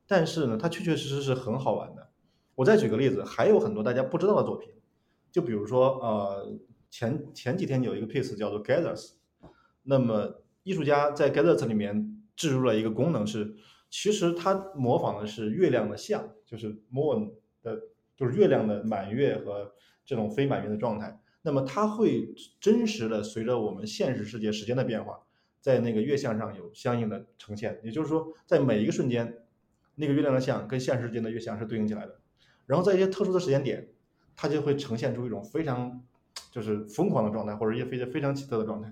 [0.07, 2.09] 但是呢，它确确实实是很好玩的。
[2.55, 4.69] 我再举个例子，还有很多大家不知道的作品，
[5.31, 6.57] 就比如说呃，
[6.89, 9.13] 前前几天有一个 piece 叫做 Gathers，
[9.83, 13.55] 那么艺术家在 Gathers 里面置入了一个功能是，
[13.89, 17.77] 其实它模仿的是月亮的像，就是 Moon 的，
[18.15, 19.73] 就是月亮的满月和
[20.05, 21.19] 这种非满月的状态。
[21.45, 25.19] 那么它会真实的随着我们现实世界时间的变化，
[25.61, 27.79] 在那个月相上有相应的呈现。
[27.83, 29.45] 也就是说，在每一个瞬间，
[29.93, 32.19] 那个月亮的像跟现实间的月相是对应起来的。
[32.65, 33.87] 然后在一些特殊的时间点，
[34.35, 36.03] 它就会呈现出一种非常
[36.51, 38.91] 就是疯狂的状态，或者一些非常非常奇特的状态。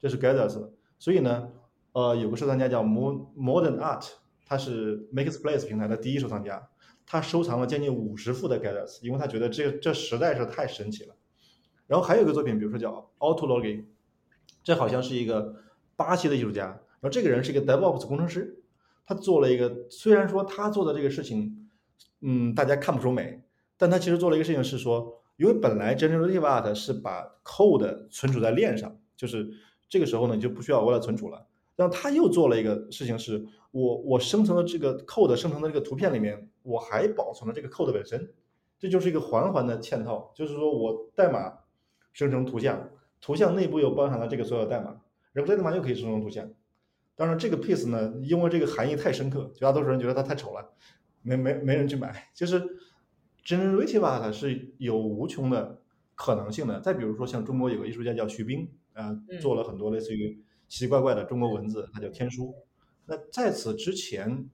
[0.00, 0.70] 这是 Gathers。
[0.98, 1.52] 所以呢，
[1.92, 4.08] 呃，有个收藏家叫 Mo Modern Art，
[4.46, 6.66] 他是 Makes Place 平台的第一收藏家，
[7.04, 11.14] 他收藏了将近五十幅的 Gathers，因为他觉得这这实在是太神奇了。
[11.90, 13.84] 然后还有一个作品，比如说叫 Autology，
[14.62, 15.56] 这好像是一个
[15.96, 16.66] 巴西的艺术家。
[16.66, 18.62] 然后这个人是一个 DevOps 工程师，
[19.04, 21.68] 他做了一个，虽然说他做的这个事情，
[22.20, 23.42] 嗯，大家看不出美，
[23.76, 29.50] 但他其实做了一个事情是说，因为本来 Generative Art 是把 code 存储在链上，就是
[29.88, 31.44] 这个时候呢你就不需要额外存储了。
[31.74, 38.32] 然后他又做了一个事情是，我我生成的这个 code 生成的这个图片里面，我还保存了这个 code 本身，
[38.78, 41.52] 这就是一个环环的嵌套，就是说我代码。
[42.12, 45.00] 生成图像，图像内部又包含了这个所有代码，
[45.32, 46.50] 然后这代码又可以生成图像。
[47.16, 50.72] 当然，这个 piece 呢，因为这个含义太深刻，绝大多数人觉得它太丑了，
[51.20, 52.30] 没没没人去买。
[52.32, 52.62] 就是
[53.44, 55.82] generative art 是有无穷的
[56.14, 56.80] 可能性的。
[56.80, 62.54] 再比如说，像中国有个艺术家叫徐冰，啊，做了很多类似于奇奇怪怪的中国文字，他叫天书。
[63.04, 64.48] 那在此之前，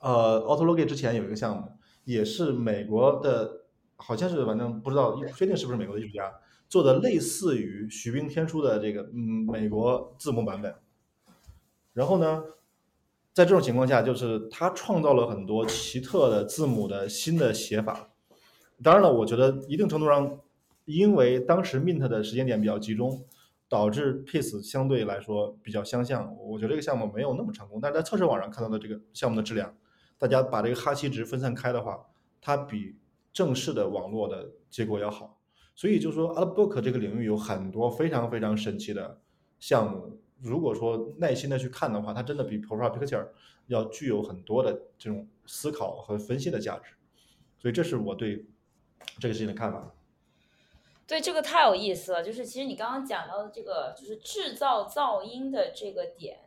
[0.00, 1.70] 呃，Autology 之前有一个项目，
[2.04, 6.32] 也是美国的，好像是反正不知道确定是不是美国的艺术家。
[6.68, 10.74] 做的类似于许冰天书的这个嗯美国字幕版本，
[11.92, 12.42] 然后呢，
[13.32, 18.10] 在这种情况下，就是他创造了很多奇特的字母的新的写法。
[18.82, 20.38] 当然了，我觉得一定程度上，
[20.84, 23.24] 因为当时 Mint 的时间点比较集中，
[23.68, 26.36] 导致 Piece 相对来说比较相像。
[26.36, 27.80] 我觉得这个项目没有那么成功。
[27.80, 29.74] 但是在测试网上看到的这个项目的质量，
[30.18, 32.04] 大家把这个哈希值分散开的话，
[32.40, 32.96] 它比
[33.32, 35.38] 正式的网络的结果要好。
[35.76, 39.20] 所以就是说，Artbook 这个领域有很多非常非常神奇的
[39.60, 40.18] 项目。
[40.40, 43.28] 如果说耐心的去看的话，它真的比 Profile Picture
[43.66, 46.94] 要具有很多的这种思考和分析的价值。
[47.58, 48.46] 所以这是我对
[49.18, 49.94] 这个事情的看法。
[51.06, 52.24] 对，这个太有意思了。
[52.24, 56.45] 就是其实你刚刚讲到的这个，就是制造噪音的这个点。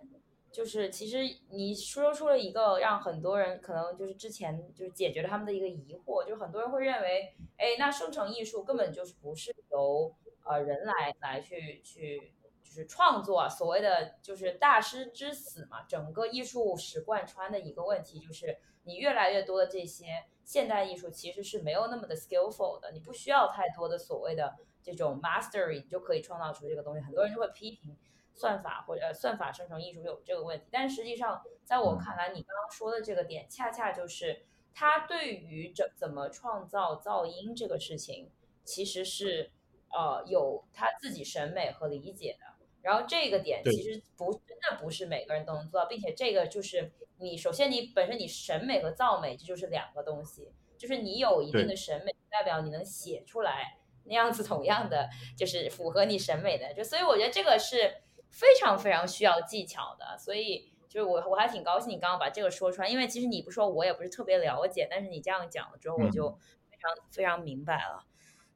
[0.52, 1.20] 就是其实
[1.52, 10.12] 你说出了一个让很多人可能就是之前就是解决了他们的一个疑惑，就是很多人会认为，哎，那生成艺术根本就是不是由
[10.44, 12.34] 呃人来来去去
[12.64, 15.84] 就是创作，所谓的就是大师之死嘛。
[15.88, 27.02] 整个艺术史贯穿的一个问题就是，你越来越多的这些现代艺术其实是没有那么的 skillful 的，你不需要太多的所谓的这种 mastery 你就可以创造出这个东西。
[27.02, 27.96] 很多人就会批评。
[28.40, 38.32] 算法或者算法生成艺术有这个问题，但实际上，在我看来，你刚刚说的这个点，恰恰就是他对于怎怎么创造噪音这个事情，
[38.64, 39.52] 其实是
[39.90, 42.46] 呃有他自己审美和理解的。
[42.82, 53.76] 然后这个点其实不真的不是每个人都能做到，并且这个就是你首先你本身你审美和造美这就是两个东西，就是你有一定的审美，代表你能写出来。
[54.06, 66.30] 那样子同样的就是符合你审美的，就所以我觉得这个是非常非常需要技巧的，所以就是我我还挺高兴你刚刚把这个说出来，因为其实你不说我也不是特别了解，但是你这样讲了之后我就
[66.70, 68.06] 非常非常明白了，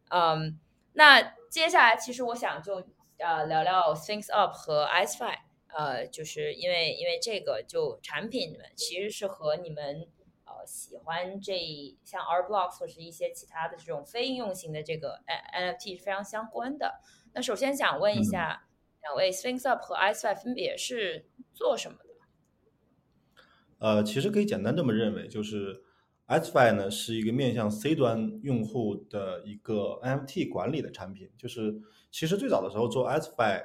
[0.09, 0.59] 嗯，
[0.93, 2.83] 那接下来其实我想就
[3.17, 5.37] 呃聊聊 Things Up 和 IceFi，。
[5.75, 10.07] 呃，就是因为因为这个就产品们其实是和你们
[10.45, 11.57] 呃喜欢这
[12.03, 17.01] 像 R Blocks 或是一些其他的这种非应用型的这个 NFT 是非常相关的。
[17.33, 18.67] 那首先想问一下
[19.03, 22.09] 两位 Sphinx Up 和 Icefy 分别是做什么的？
[23.79, 25.83] 呃，其实可以简单这么认为，就是
[26.27, 31.29] Icefy 呢是一个面向 C 端用户的一个 NFT 管理的产品。
[31.37, 33.63] 就是其实最早的时候做 Icefy。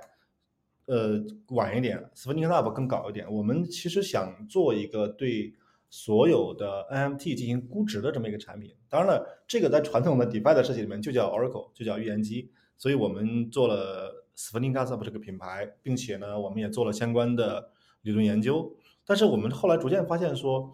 [0.86, 3.30] 呃，晚一点，Sphinx Up 更搞一点。
[3.30, 5.52] 我们其实想做一个对
[5.90, 8.74] 所有的 NFT 进行估值的这么一个产品。
[8.88, 12.50] 当然了，这个在传统的 DeFi 的设计里面就叫 Oracle，就叫预言机。
[12.78, 17.72] 所以我们做了 s p h i n x Lab 这个品牌，并且呢，我们也做了相关的
[18.02, 18.76] 理论研究。
[19.04, 20.72] 但是我们后来逐渐发现说，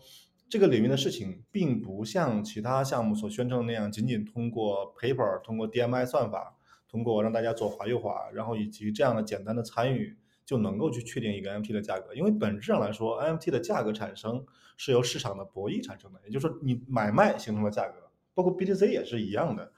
[0.48, 6.59] 这个领域的事情并不像其他项目所宣称的那样，仅仅通过 Paper、通过 DMI 算法。
[6.87, 12.14] 通过让大家左滑右滑，然后以及这样的简单的参与，就能够去确定一个 NFT 的价格。
[12.14, 14.46] 因为本质上来说，NFT 的价格产生
[14.77, 17.94] 是由市场的博弈产生的，也就是说，你买卖形成了价格，
[18.33, 19.72] 包括 BTC 也是一样的，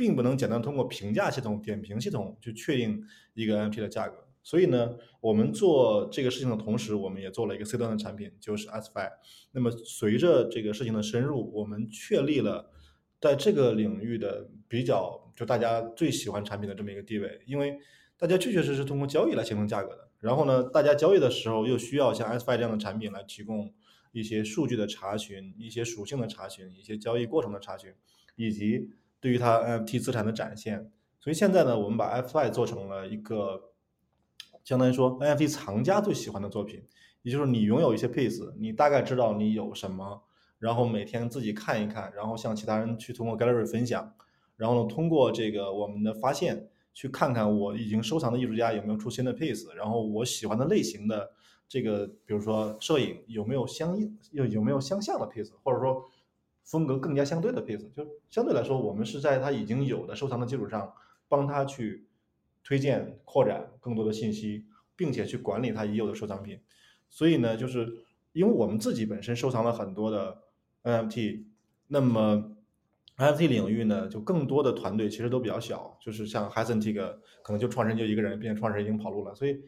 [0.00, 4.26] 并不能简单通过评价系统、点评系统去确定一个 NFT 的价格。
[4.42, 9.10] 所以呢，我们做这个事情的同时，我们也做了一个 C 端的产品，就是 Sfi。
[9.52, 12.70] 那么随着这个事情的深入，我们确立了
[13.20, 15.30] 在这个领域的比较。
[15.36, 17.78] 就大家最喜欢产品的这么一个地位，因为
[18.16, 20.08] 大家确确实实通过交易来形成价格的。
[20.18, 23.72] 然后呢，大家交易的时候又需要像 SFI 这样的产品来提供
[24.12, 27.92] 一些数据的查询、一些属性的查询、一些交易过程的查询，
[28.36, 30.90] 以及对于它 NFT 资产的展现。
[31.20, 33.72] 所以现在呢，我们把 FI 做成了一个
[34.64, 36.82] 相当于说 NFT 藏家最喜欢的作品，
[37.22, 40.22] 也就是你拥有一些 piece，你大概知道你有什么，
[40.58, 44.14] 然后每天自己看一看，然后向其他人去通过 Gallery 分享。
[44.56, 51.30] 然后呢，通过这个我们的发现，去看看我已经收藏的艺术家有没有出新的 piece，然后我喜欢的类型的
[51.68, 56.02] 这个，比如说摄影有没有相应，有有没有相像的 piece，或者说
[56.70, 60.92] 风格更加相对的 piece，就相对来说，我们是在他已经有的收藏的基础上，
[61.28, 62.06] 帮他去
[62.62, 66.60] 推荐扩展更多的信息，并且去管理他已有的收藏品。
[67.08, 70.38] 所以呢，就是因为我们自己本身收藏了很多的
[70.84, 71.44] NFT，
[71.88, 72.56] 那么。
[73.16, 79.60] NFT 领域呢，就更多的团队其实都比较小，就是像 h a s e n t 个可能就创始人就一个人，并且创始人已经跑路了，所以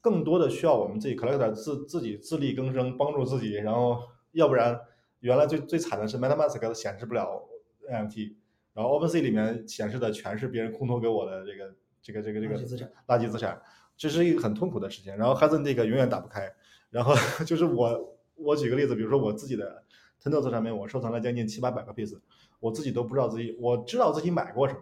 [0.00, 4.78] 更多的需要我们自己 Collector 自自己自力更生，帮助自己，然后要不然
[5.20, 7.42] 原来最最惨的是 MetaMask 显示不了
[7.88, 8.34] NFT，
[8.74, 13.60] 然后 OpenSea 里面显示的全是别人空投给我的这个这个这个这个垃圾资产，
[13.96, 15.16] 这是一个很痛苦的事情。
[15.16, 16.52] 然后 h a s e n 这个永远打不开，
[16.90, 19.84] 然后 就是我我举个例子，比如说我自己的
[20.22, 22.18] Tenders 上面，我收藏了将近七八百个 piece。
[22.60, 24.80] 我自己都不知道自己，我知道自己买过什么，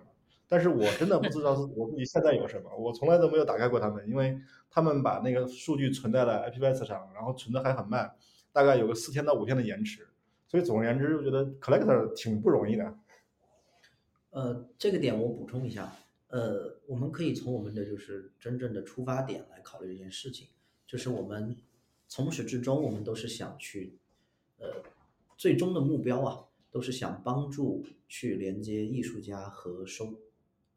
[0.48, 4.36] 但是我真的不知道 我自己现在有什么，我从来都没有打开过它们，因为
[4.68, 8.12] 他们把那个数据存在了 IPFS 上，然后存的还很慢，
[8.52, 10.08] 大概有个四天到五天的延迟，
[10.48, 12.98] 所以总而言之，我觉得 collector 挺不容易的。
[14.30, 15.94] 呃，这个点我补充一下，
[16.28, 20.48] 呃，我们可以从我们的就是真正的出发点来考虑这件事情，
[20.86, 21.56] 就是我们
[22.08, 23.98] 从始至终我们都是想去，
[24.58, 24.82] 呃，
[25.36, 26.44] 最终的目标啊。
[26.70, 30.20] 都是想帮助去连接艺术家和收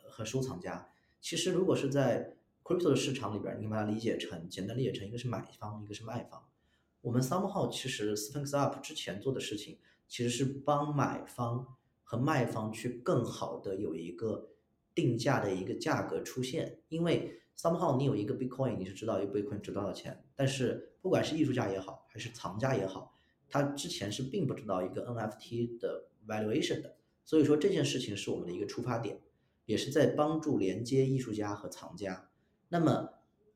[0.05, 0.87] 和收藏家。
[1.19, 6.41] 其实，如果是在 crypto 的市场里边，你可以把它理解成简单理解成一个是买方，一个是卖方。
[7.01, 14.49] 我们 somehow 其实 Sphinx Up 之前做的事情，其实是帮买方和卖方去更好的有一个
[14.93, 16.79] 定价的一个价格出现。
[16.89, 23.15] 因为 somehow 你有一个 Bitcoin，你是知道一个 Bitcoin 值多少钱，但是不管是艺术家也好，还是藏家也好。
[23.49, 29.19] 他之前是并不知道一个 NFT 的 valuation 的，所以说这件事情是我们的一个出发点，
[29.65, 32.29] 也是在帮助连接艺术家和藏家。
[32.69, 33.09] 那么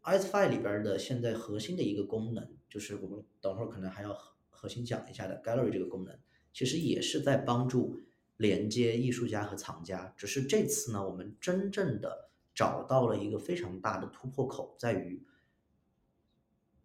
[0.04, 4.16] Icefy 里边的现在核心的一个功能，就是我们等会儿可能还要
[4.50, 6.18] 核心讲一下的 Gallery 这个功能，
[6.54, 8.02] 其实也是在帮助
[8.38, 10.14] 连接艺术家和藏家。
[10.18, 15.26] 只是这次呢，我们真正的找到了一个非常大的突破口，在于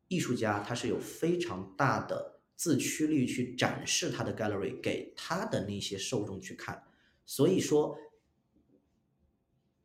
[0.09, 2.39] 艺术家他是有非常大的。
[2.61, 6.85] 自驱力去展示他的 gallery 给他的那些受众去看，
[7.25, 7.97] 所以说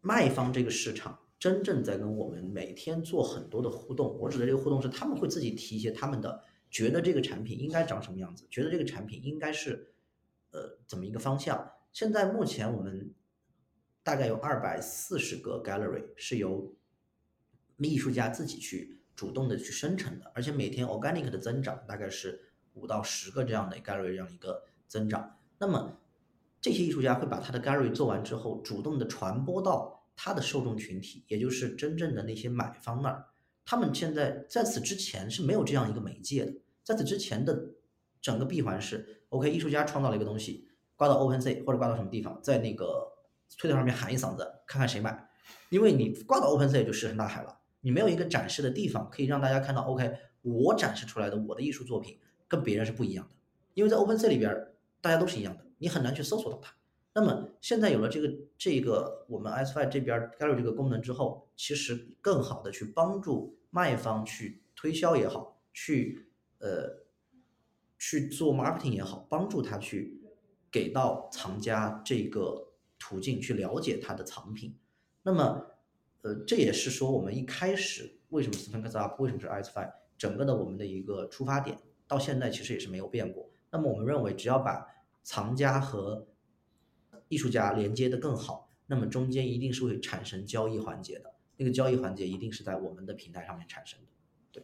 [0.02, 4.18] 卖方这个市场真正在跟我们每天做很多的互动。
[4.18, 6.42] 我指的这个互动是他们会自己提一些他们的
[6.72, 9.94] 觉得这个产品应该长什么样子，觉得这个产品应该是
[10.50, 11.72] 呃怎么一个方向。
[11.94, 13.14] 现在目前我们
[14.02, 16.74] 大概有二百四十个 gallery 是由
[17.78, 22.42] 艺术家自己去主动的去生成的，而且每天 organic 的增长大概是
[22.74, 25.38] 五到十个这样的 gallery 这样一个增长。
[25.60, 26.00] 那么
[26.60, 33.26] 这些艺术家会把他的 gallery 做完之后，主动的传播到他的受众群体，也就是真正的那些买方那儿。
[33.66, 36.54] 他们现在在此之前是没有这样一个媒介的，
[36.84, 37.72] 在此之前的
[38.22, 43.12] 整个闭环是 OK，艺术家创造了一个东西，挂到 Open C 或者挂到什么地方，在那个
[43.58, 45.28] 推特上面喊一嗓子，看看谁买。
[45.70, 50.12] 因为你挂到 OpenSea 就石沉大海了，你没有一个展示的地方可以让大家看到 OK，
[50.42, 53.36] 我展示出来的我的艺术作品跟别人是不一样的。
[53.74, 56.74] 因为在 Open C 里边大家都是一样的，你很难去搜索到它。
[57.14, 66.28] 那么现在有了这个这个我们 S5 这边 Gallery 这个功能之后，其实更好的去帮助卖方去推销也好，去
[66.60, 67.04] 呃
[68.00, 70.22] 去做 marketing 也好，帮助他去
[70.72, 74.74] 给到藏家这个途径去了解他的藏品。
[75.22, 75.66] 那么
[76.22, 81.78] 呃这也是说我们一开始为什么 s p h i n x Up 为什么是 S5 整个的我们的一个出发点，
[82.08, 83.50] 到现在其实也是没有变过。
[83.70, 84.88] 那么我们认为只要把
[85.24, 86.26] 藏家和
[87.28, 91.34] 艺术家连接的更好，那么中间一定是会产生交易环节的。
[91.58, 94.06] 那个交易环节一定是在我们的平台上面产生的。
[94.52, 94.64] 对，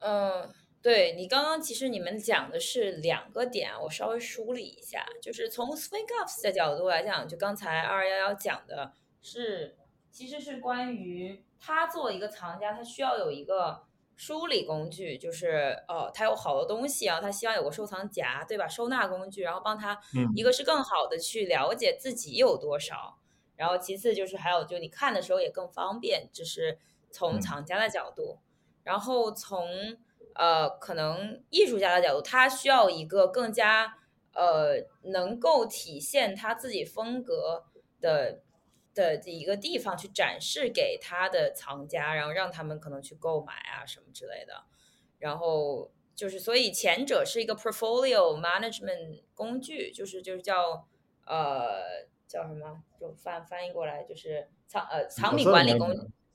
[0.00, 0.52] 嗯，
[0.82, 9.76] 对你刚刚其实你们讲的是两个点，我稍微梳理一下，就是从 Swingups 的角度来讲，就刚才二幺幺讲的是，
[10.10, 13.84] 其实是关于他作为一个藏家，他需要有一个。
[14.16, 18.68] 梳理工具就是哦，他有好多东西啊，他希望有个收藏夹，对吧？
[18.68, 20.00] 收纳工具，然后帮他，
[20.36, 23.18] 一个是更好的去了解自己有多少，
[23.56, 26.78] 然后其次就是还有就你看的时候也更方便，就是
[27.10, 28.38] 从藏家的角度，
[28.82, 29.68] 然后从
[30.34, 33.98] 呃可能艺术家的角度，他需要一个更加
[34.32, 37.64] 呃能够体现他自己风格
[38.00, 38.40] 的。
[38.94, 44.64] 的一个地方去展示给他的藏家，然后让他们可能去购买啊什么之类的。
[45.18, 50.86] 然后就是，所以前者是一个 portfolio management 工具，就是就是叫
[51.26, 55.90] 呃叫什么，就翻翻译过来就是藏呃藏品管理工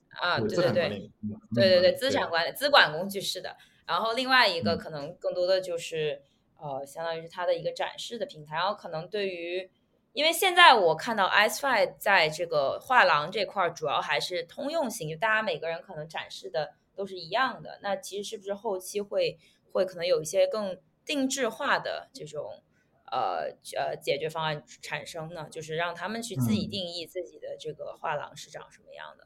[0.10, 1.12] 啊，对对对，
[1.56, 3.56] 对对对，资产管理资管工具是的。
[3.88, 6.22] 然后另外一个可能更多的就是
[6.58, 9.72] 呃，相当于是它的一个展示的平台，然后可能对于。
[10.20, 17.80] 因为现在我看到 S Five 在这个画廊这块儿，主要还是通用型，就大家每个人可能展示的都是一样的。
[17.82, 19.40] 那其实是不是后期会
[19.72, 22.62] 会可能有一些更定制化的这种
[23.10, 25.48] 呃呃解决方案产生呢？
[25.50, 29.26] 就是让他们去自己定义自己的这个画廊是长什么样的？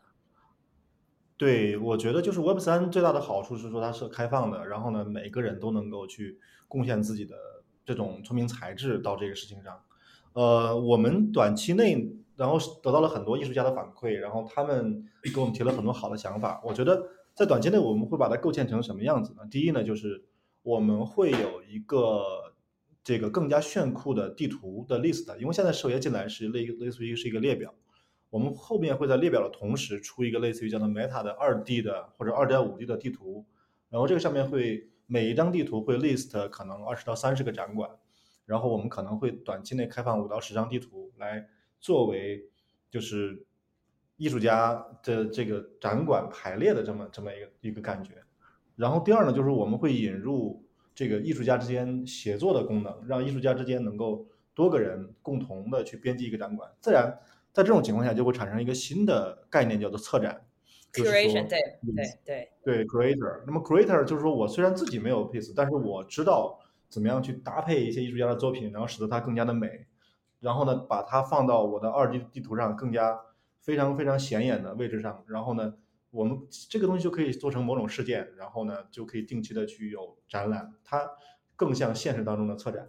[1.37, 7.35] 对，我觉得就是 Web 三最大的好处是说它是开放的，然后呢，每个人都能够去贡献自己的
[7.83, 9.83] 这种聪明才智到这个事情上。
[10.33, 16.61] 呃，我们短期内，然后得到了很多艺术家的反馈，然后他们给我们提了很多好的想法。
[16.65, 17.03] 我觉得
[17.35, 19.41] 在短期内我们会把它构建成什么样子呢？
[19.51, 20.25] 第一呢，就是
[20.63, 22.23] 我们会有一个
[23.03, 27.71] 这个更加炫酷的地图的 list，因为现在首页进来是类类似于是一个列表，
[28.31, 33.45] 我们后面会在列表的同时出一个类似于叫做 Meta 的二 D 的或者二点五 D 的地图，
[33.89, 37.87] 然后这个上面会每一张地图会 list 可能二十到三十个展馆。
[38.45, 41.47] 然后我们可能会短期内开放五到十张地图来
[41.79, 42.43] 作为
[42.89, 43.45] 就是
[44.17, 48.15] 艺术家的这个展馆排列的这么这么一个一个感觉。
[48.75, 56.69] 然后第二呢，就是我们会引入这个艺术家之间协作的功能，让艺术家之间能够多个人共同的去编辑一个展馆。
[56.81, 57.17] 自然
[57.53, 60.45] 在这种情况下就会产生一个新的概念，叫做策展。
[60.91, 61.59] Curation，对
[61.95, 63.43] 对对对，Creator。
[63.47, 66.59] 那么 Creator 就是说我虽然自己没有 piece，但是我知道。
[66.93, 69.87] 怎么样去搭配一些艺术家的作品，然后使得它更加的美，
[70.39, 73.19] 然后呢，把它放到我的二 D 地图上更加
[73.61, 75.73] 非常非常显眼的位置上，然后呢，
[76.11, 76.37] 我们
[76.69, 81.09] 这个东西就可以做成某种事件，然后呢，就可以定期的去有展览，它
[81.55, 82.87] 更像现实当中的策展。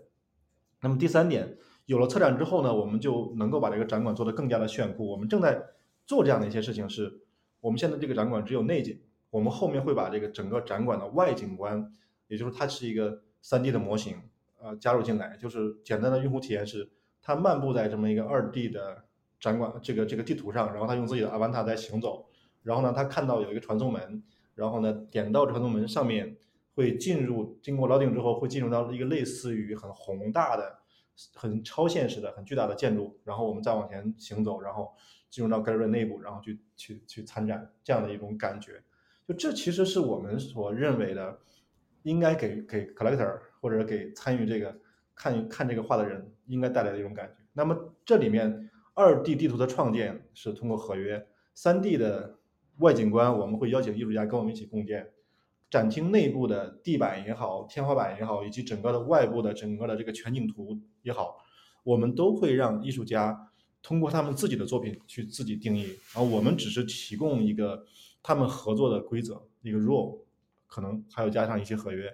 [0.83, 5.11] 那么第三点，有了策展之后呢，我们就能够把这个展馆做得更加的炫酷。
[5.11, 5.63] 我们正在
[6.05, 7.23] 做这样的一些事情，是
[7.61, 9.01] 我们现在这个展馆只有内景，
[9.31, 11.91] 我们后面会把这个整个展馆的外景观，
[12.29, 13.24] 也就是它是一个。
[13.45, 14.17] 三 D 的模型，
[14.59, 16.89] 呃，加入进来，就是简单的用户体验是，
[17.21, 19.05] 他漫步在这么一个二 D 的
[19.39, 22.25] 展馆这个这个地图上，然后他用自己的阿凡达在行走，
[22.63, 24.23] 然后呢，他看到有一个传送门，
[24.55, 26.39] 然后呢，点到传送门上面
[26.75, 30.79] 会进入，经过 loading 之后会进入到一个类似于很宏大的、
[31.35, 34.95] 很超现实的、很巨大的建筑，然后我们再往前行走，然后
[35.29, 38.83] 进入到 gallery 内部，然后去去去参展这样的一种感觉，
[39.29, 41.41] 就这其实是我们所认为的。
[42.05, 44.75] 应该给给 collector 或者给参与这个
[45.15, 47.35] 看看这个画的人应该带来的一种感觉。
[47.53, 52.39] 那么这里面二 D 地图的创建是通过合约，三 D 的
[52.79, 55.13] 外景观我们会邀请艺术家跟我们一起共建，
[55.71, 61.37] 展厅内部的地板也好，天花板也好，以及整个的外部的整个的这个全景图也好，
[61.85, 63.51] 我们都会让艺术家
[63.83, 67.85] 通过他们自己的作品去自己定义，然后我们只是提供一个
[68.23, 70.24] 他们合作的规则，一个 rule，
[70.75, 72.13] 可能还有加上一些合约。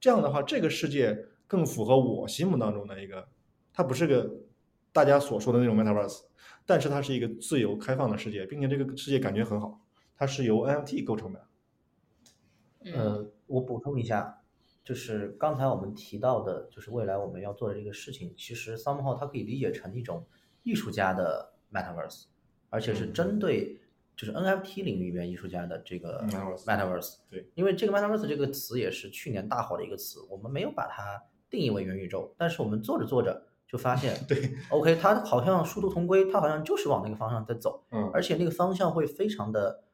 [0.00, 3.28] 这样的话，这个世界更符合我心目当中的一个，
[3.72, 4.28] 它不是个
[4.92, 6.22] 大家所说的那种 metaverse，
[6.66, 9.80] 但是它是一个自由开放的世界，并且这个世界感觉很好，
[10.16, 11.46] 它是由 NFT 构成的。
[12.82, 14.42] 嗯呃，我补充一下，
[14.82, 20.26] 就是刚才我们提到的，就是未来我们要做的这个事情，其实 somehow 它可以理解成一种
[20.64, 22.24] 艺术家的 metaverse，
[22.70, 23.80] 而且是针对
[24.20, 26.22] 就是 NFT 领域里面艺术家的这个
[26.66, 27.14] metaverse。
[27.30, 37.82] 对，因为这个 metaverse 这个词也是去年大火的一个词，我们没有把它定义为元宇宙，但是我们做着做着就发现 对，，OK，它好像殊途同归，它好像就是往那个方向在走。
[37.92, 39.84] 嗯而且那个方向会非常的，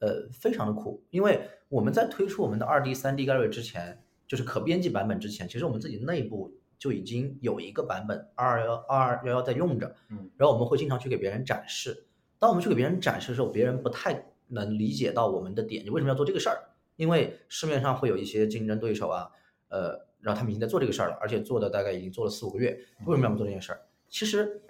[0.00, 12.04] 呃，非常的酷，因为我们在推出我们的二 D、三 D Gallery 之前，就是可编辑版本之前，其实我们自己内部就已经有一个版本二二幺二二幺幺在用着，嗯，然后我们会经常去给别人展示。
[12.40, 16.58] 当我们去给别人展示的时候，别人不太能理解到我们的点，你为什么要做这个事儿？
[16.96, 19.30] 因为市面上会有一些竞争对手啊，
[19.68, 23.80] 呃，然后他们已经在做这个事儿了，而且做的大概已经做了四五个月，为什么要做这件事儿？
[24.08, 24.60] 其实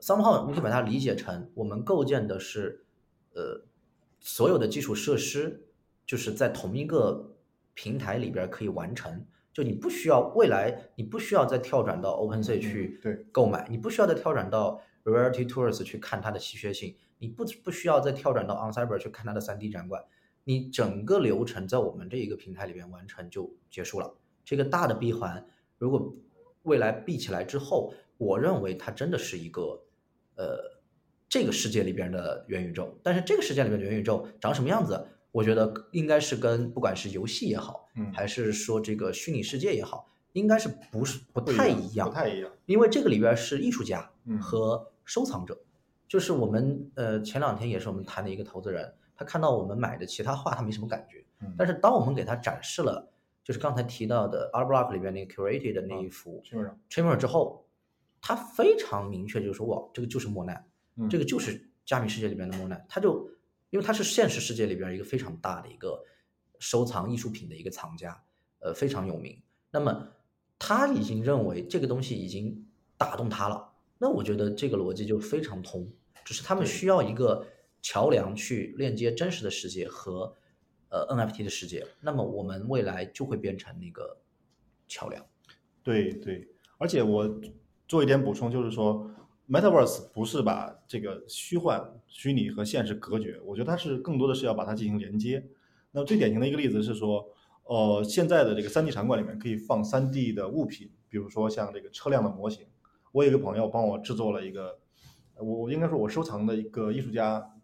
[0.00, 2.84] somehow 你可以把它理解成我们构建的是，
[3.32, 3.62] 呃，
[4.18, 5.64] 所有的基础设施
[6.04, 7.36] 就是在同一个
[7.74, 9.24] 平台里边可以完成。
[9.52, 20.04] 就你不需要未来，你不需要再跳转到 OpenSea 嗯去对购买，你不需要再跳转到 Reality Tours 去看它的稀缺性，你不不需要再跳转到 OnCyber 去看它的 3D 展馆，
[20.44, 24.14] 你整个流程在我们这一个平台里边完成就结束了。
[24.44, 25.46] 这个大的闭环，
[25.78, 26.14] 如果
[26.62, 29.82] 未来闭起来之后，我认为它真的是一个
[30.36, 30.80] 呃
[31.28, 32.98] 这个世界里边的元宇宙。
[33.02, 42.50] 但是这个世界里边的元宇宙长什么样子，我觉得应该是跟不管是游戏也好，嗯还是说这个虚拟世界也好，应该是不是不不太一样，不太一样。
[42.66, 45.58] 因为这个里边是艺术家嗯和收藏者，
[46.06, 53.12] 就是我们呃前两天也是我们谈的一个投资人，他看到我们买的其他画他没什么感觉，嗯但是当我们给他展示了
[53.42, 56.42] 就是刚才提到的 Art Block 里边那个 curated 的那一幅
[56.88, 57.66] ，Trimmer 之后，
[58.20, 60.64] 他非常明确就是说哇，这个就是莫奈，
[60.96, 63.28] 嗯这个就是加密世界里边的莫奈，他就
[63.70, 66.04] 因为他是现实世界里边一个非常大的一个
[66.58, 68.22] 收藏艺术品的一个藏家，
[68.60, 69.42] 呃，非常有名。
[69.72, 70.08] 那么
[70.60, 72.66] 他已经认为这个东西已经
[72.98, 75.90] 打动他了，那我觉得这个逻辑就非常通，
[76.22, 77.44] 只是他们需要一个
[77.80, 80.36] 桥梁去链接真实的世界和
[80.90, 84.18] 呃 NFT 的世界，那么我们未来就会变成那个
[84.86, 85.24] 桥梁。
[85.82, 86.46] 对对，
[86.76, 87.40] 而且我
[87.88, 89.10] 做一点补充，就是说
[89.48, 95.42] ，Metaverse 不是把这个虚幻、虚拟和现实隔绝，我觉得它是更多的是要把它进行连接。
[95.90, 97.26] 那最典型的一个例子是说，
[97.64, 102.66] 呃，现在的这个 3D 场馆里面可以放 3D 的物品，比如说像这个车辆的模型。
[103.12, 104.78] 我有一个朋友帮我制作了一个，
[105.36, 107.56] 我我应该说我收藏的一个艺术家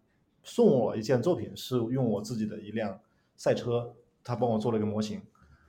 [0.43, 2.99] 送我一件作品，是用我自己的一辆
[3.37, 5.21] 赛车，他帮我做了一个模型。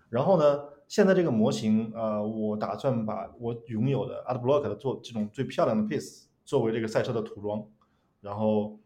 [0.09, 7.65] 然后呢，现在这个模型，呃，我打算把我拥有的 Art Block 的做这种最漂亮的 piece 作为这个赛车的涂装，
[8.21, 8.81] 然后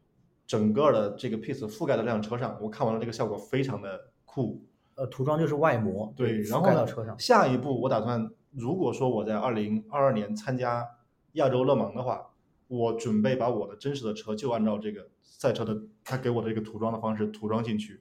[0.46, 2.58] 整个的这个 piece 覆盖在这辆车上。
[2.60, 4.62] 我看完了这个效果非常的酷，
[5.02, 7.18] 呃，涂装就是外膜，对，然后呢盖到车上，。
[7.18, 10.88] 下一步我打算，如果说我在二零二二年参加
[11.32, 12.30] 亚洲勒芒的话，
[12.68, 18.00] 我准备把我的真实的车就按照这个赛车的他给我的这个涂装的方式涂装进去，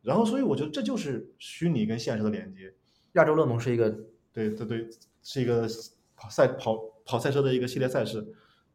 [0.00, 2.72] 然后所以我觉得这就是虚拟跟现实的连接。
[3.12, 3.90] 亚洲勒芒是一个
[4.32, 4.88] 对对对，
[5.22, 5.68] 是一个
[6.16, 8.26] 跑赛跑跑赛车的一个系列赛事，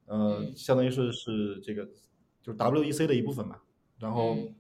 [0.05, 1.84] 呃，嗯相当于是是这个
[2.43, 3.57] 就是 WEC 的一部分嘛。
[3.97, 4.53] 然后，嗯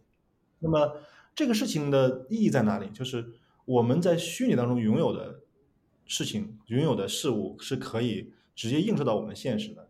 [0.65, 0.95] 那么
[1.35, 2.89] 这个事情的意义在哪里？
[2.93, 3.33] 就是
[3.65, 5.41] 我们在虚拟当中拥有的
[6.05, 9.89] 事情、拥有的事物是可以直接映射到我们现实的。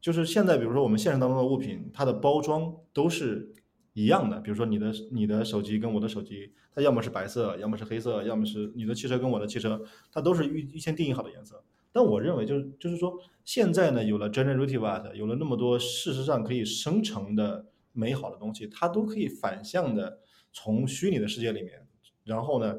[0.00, 3.52] 就是现在，比如说我们现实当中的物品，它的包装都是
[3.94, 4.38] 一样的。
[4.40, 9.82] 比如说你的你的手机跟我的手机，它要么是白色，要么是黑色，要么是你的汽车跟我的汽车，
[10.12, 11.64] 它都是预预先定义好的颜色。
[11.90, 20.20] 但我认为就是就是说，现在呢有了 generative art，有了那么多事实上可以生成的美好的东西，它都可以反向的
[20.58, 21.86] 从虚拟的世界里面，
[22.24, 22.74] 然后呢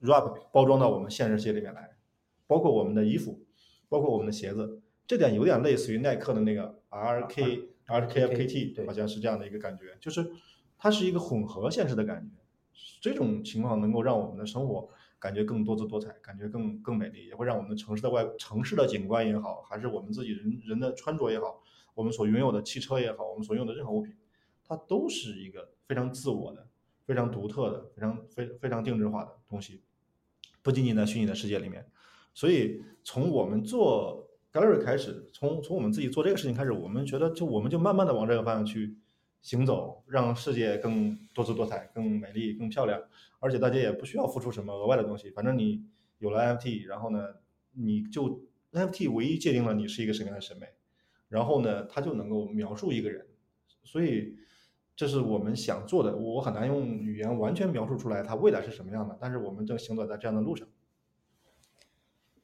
[0.00, 1.90] wrap 包装到我们现实世界里面来，
[2.46, 3.44] 包括我们的衣服，
[3.90, 4.80] 包括我们的鞋子。
[5.06, 10.32] 这点有点类似于耐克的那个 RK RKFKT，对好像是这样的一个感觉，就是
[10.78, 12.36] 它是一个混合现实的感觉。
[13.02, 21.60] 这种情况能够让我们的生活感觉更多姿多彩，感觉更更美丽，也会让我们的城市的外城市的景观也好，还是我们自己人人的穿着也好，
[21.94, 24.16] 我我们所拥有的汽车也好，我们所拥有的任何物品，
[24.64, 26.66] 它都是一个非常自我的、
[27.10, 29.82] 非常独特的、非常非非常定制化的东西，
[30.62, 31.84] 不仅仅在虚拟的世界里面。
[32.32, 38.96] 所以从我们做 Gallery 开始，从从我们自己做这个事情开始，我们觉得就我们就慢慢的往这个方向去
[39.42, 43.02] 行走，让世界更多姿多彩、更美丽、更漂亮，
[43.40, 45.84] 而且大家也不需要付出什么额外的东西，反正你
[46.18, 47.34] 有了 NFT，然后呢，
[47.72, 48.40] 你就
[48.70, 50.68] NFT 唯一界定了你是一个什么样的审美，
[51.28, 53.26] 然后呢，它就能够描述一个人，
[53.82, 54.36] 所以
[55.00, 56.14] 这是我们想做的。
[56.14, 60.68] 我很难用语言完全描述出来它未来是什么样的，但是我们正行走在这样的路上。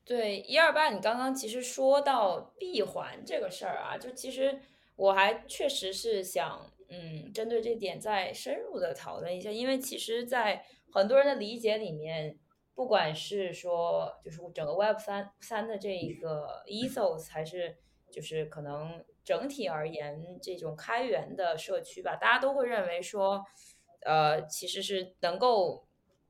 [0.07, 4.59] 对一二八，你刚刚其实说到闭环这个事儿啊，就其实
[4.96, 12.38] 我还确实是想，嗯，针对这点再深入的讨论一下，因为其实，在很多人的理解里面，
[12.74, 17.76] 不管是说就是整个 Web 三三的这一个 ethos，还是
[18.11, 23.45] 就是可能整体而言这种开源的社区吧，大家都会认为说，
[24.07, 25.85] 呃，其实是能够。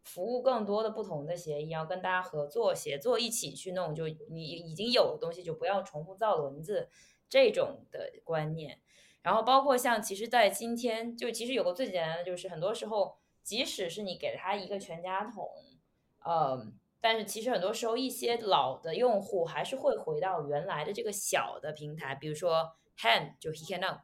[0.07, 6.89] 服务更多的不同的协议，要跟大家合作协作一起去弄，就你已经有的东西就不要重复造轮子
[7.29, 8.79] 这种的观念。
[9.23, 15.51] 然后包括像其实，在今天就其实有个最简单的，就是很多时候即使是你给他一个全家桶，
[16.25, 16.65] 呃，
[17.01, 24.01] 但是其实很多时候一些老的用户还是会回到原来的这个小的平台，比如说 Hand 就 He Can Knock。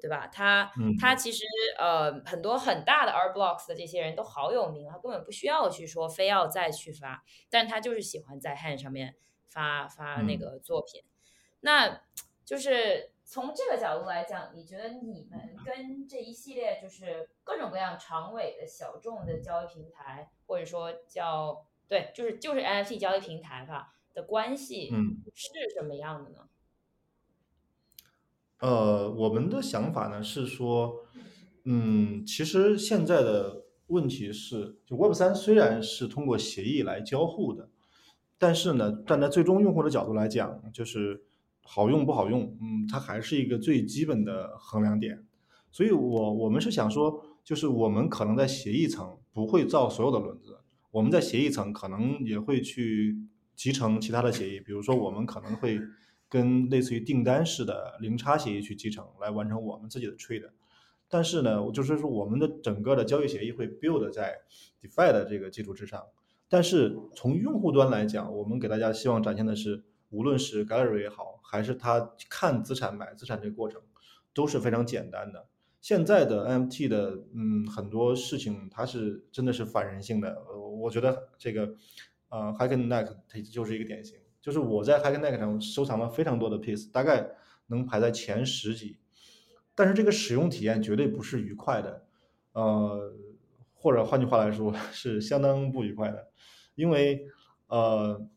[0.00, 0.26] 对吧？
[0.26, 0.68] 他
[1.00, 1.44] 他其实
[1.78, 9.14] 呃很多很大的 Art Blocks 的这些人都好有名，他根本不需要去说非要再去发，但他就是喜欢在 Hand 上面
[9.48, 11.04] 发发那个作品。
[11.60, 12.02] 那
[12.44, 26.48] 就是从这个角度来讲，你觉得你们跟这一系列就是各种各样长尾的小众的交易平台，或者说叫对，就是就是 NFT 交易平台吧的关系嗯是什么样的呢？
[28.62, 30.94] 呃，我们的想法呢是说，
[31.64, 37.68] 嗯，其实现在的问题是，就 Web 三虽然是通过协议来交互的，
[38.38, 41.24] 但是呢，站在最终用户的角度来讲，就是
[41.64, 45.26] 好用不好用，嗯，它还是一个最基本的衡量点。
[45.72, 50.60] 所以，我我们是想说，就是我们可能在协议层不会造所有的轮子，
[50.92, 53.16] 我们在协议层可能也会去
[53.56, 55.80] 集成其他的协议，比如说我们可能会。
[56.32, 60.48] 跟类似于订单式的零差协议去集成来完成我们自己的 trade，
[61.06, 64.38] 但是呢，就是说我们的整个的交易协议会 build 在
[64.80, 66.02] DeFi 的这个基础之上。
[66.48, 73.82] 但是从用户端来讲，我们给大家希望展现的是，无论是 Gallery 也好，还是他看资产买资产这个过程，
[74.32, 75.48] 都是非常简单的。
[75.82, 80.42] 现在的 NFT 的嗯很多事情，它是真的是反人性的。
[80.80, 81.74] 我觉得这个
[82.30, 84.16] 呃 h a k e n Neck 它就是一个典型。
[84.42, 87.30] 就是我在 HackNeck 上收藏了非常多的 piece，大概
[87.68, 88.98] 能排在前十几，
[89.74, 92.04] 但是这个使用体验绝对不是愉快的，
[92.52, 93.14] 呃，
[93.72, 96.28] 或者换句话来说 是相当不愉快的，
[96.74, 97.24] 因为
[97.68, 98.28] 呃，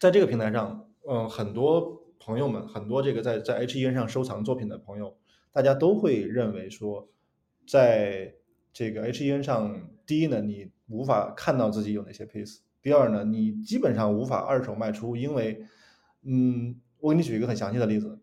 [0.00, 5.16] 在这个平台上，嗯，很多朋友们，很多这个在在 HEN 上收藏作品的朋友，
[5.52, 7.08] 大家都会认为说，
[7.66, 8.34] 在
[8.72, 12.63] 这个 HEN 上，第一呢，你无法看到自己有哪些 piece。
[12.84, 15.64] 第二呢，你基本上无法二手卖出，因为，
[16.22, 18.18] 嗯，我给你举一个很详细的例子，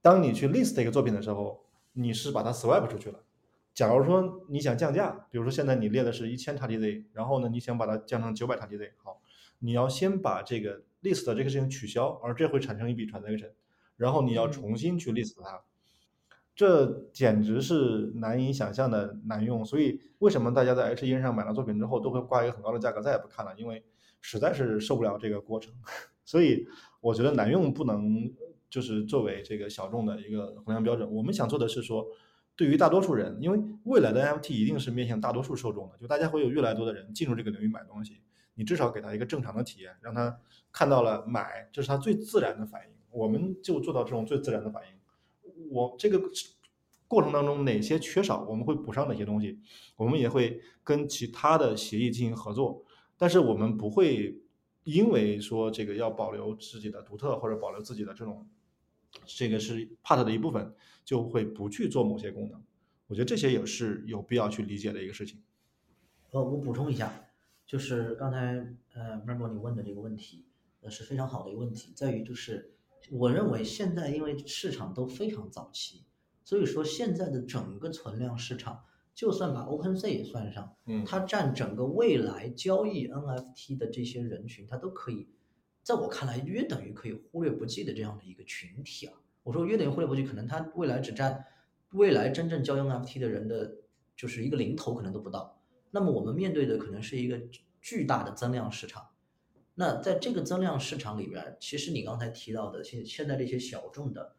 [0.00, 3.24] 当你去 list 一个作品的时候，你是把它 swipe 出去了。
[3.74, 9.20] 假如说你想降价，比如说现在你列的是一千 XTZ，然后呢，你想把它降成九百 XTZ，好，
[9.58, 13.50] 你要先把这个 list 这个事情取消，而这会产生一笔 transaction，
[13.96, 15.60] 然后你要重新去 list 它。
[16.54, 23.52] 这简直是难以想象的难用，所以为什么大家在 H 一上买了作品之后都会挂一个很高的价格再也不看了？
[23.56, 23.84] 因为
[24.24, 25.70] 实在是受不了这个过程。
[26.24, 26.66] 所以
[27.02, 28.32] 我觉得难用不能
[28.70, 31.08] 就是作为这个小众的一个衡量标准。
[31.12, 32.06] 我们想做的是说，
[32.56, 38.22] 对于大多数人，因为未来的 NFT 一定是面向大多数受众的，就大家会有越来越多的人进入这个领域买东西，
[38.54, 40.40] 你至少给他一个正常的体验，让他
[40.72, 42.94] 看到了买，这是他最自然的反应。
[43.10, 45.68] 我们就做到这种最自然的反应。
[45.70, 46.20] 我这个
[47.06, 49.60] 过程当中哪些缺少，我们会补上哪些东西，
[49.96, 52.82] 我们也会跟其他的协议进行合作，
[53.24, 54.38] 但是我们不会
[54.82, 58.46] 因为说这个要保留自己的独特或者保留自己的这种，
[59.24, 60.74] 这个是 part 的一部分，
[61.06, 62.62] 就会不去做某些功能。
[63.06, 65.42] 我觉得这些也是有必要去理解的一个事情。
[66.32, 67.30] 呃，我补充一下，
[67.64, 68.56] 就是刚才
[68.92, 70.44] 呃 m a r b o 你问的这个问题，
[70.82, 72.74] 呃是非常好的一个问题，在于就是。
[73.10, 76.04] 我认为现在因为市场都非常早期，
[76.44, 78.84] 所以说现在的整个存量市场，
[79.14, 85.28] 就算把 OpenSea 也算上，嗯，它占整个未来交易 NFT 的这些人群，它都可以，
[85.82, 89.14] 在我看来约等于可以忽略不计的这样的一个群体啊。
[89.44, 91.44] 我说约等于忽略不计，可能它未来只占
[91.92, 93.76] 未来真正交易 NFT 的人的
[94.16, 95.60] 就是一个零头，可能都不到。
[95.90, 97.40] 那么我们面对的可能是一个
[97.80, 99.10] 巨大的增量市场。
[99.76, 104.34] 那在这个增量市场里边，其实你刚才提到的现现在这些小众的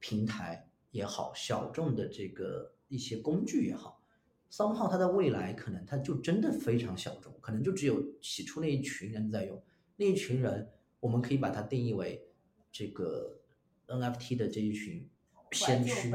[0.00, 4.02] 平台也好，小众的这个一些工具也好
[4.50, 9.62] ，somehow 它在未来可能它就真的非常小众，可能就只有起初那一群人在用，
[9.96, 10.70] 那一群人
[11.00, 12.22] 我们可以把它定义为
[12.70, 13.38] 这个
[13.86, 15.08] NFT 的这一群
[15.52, 16.12] 先驱。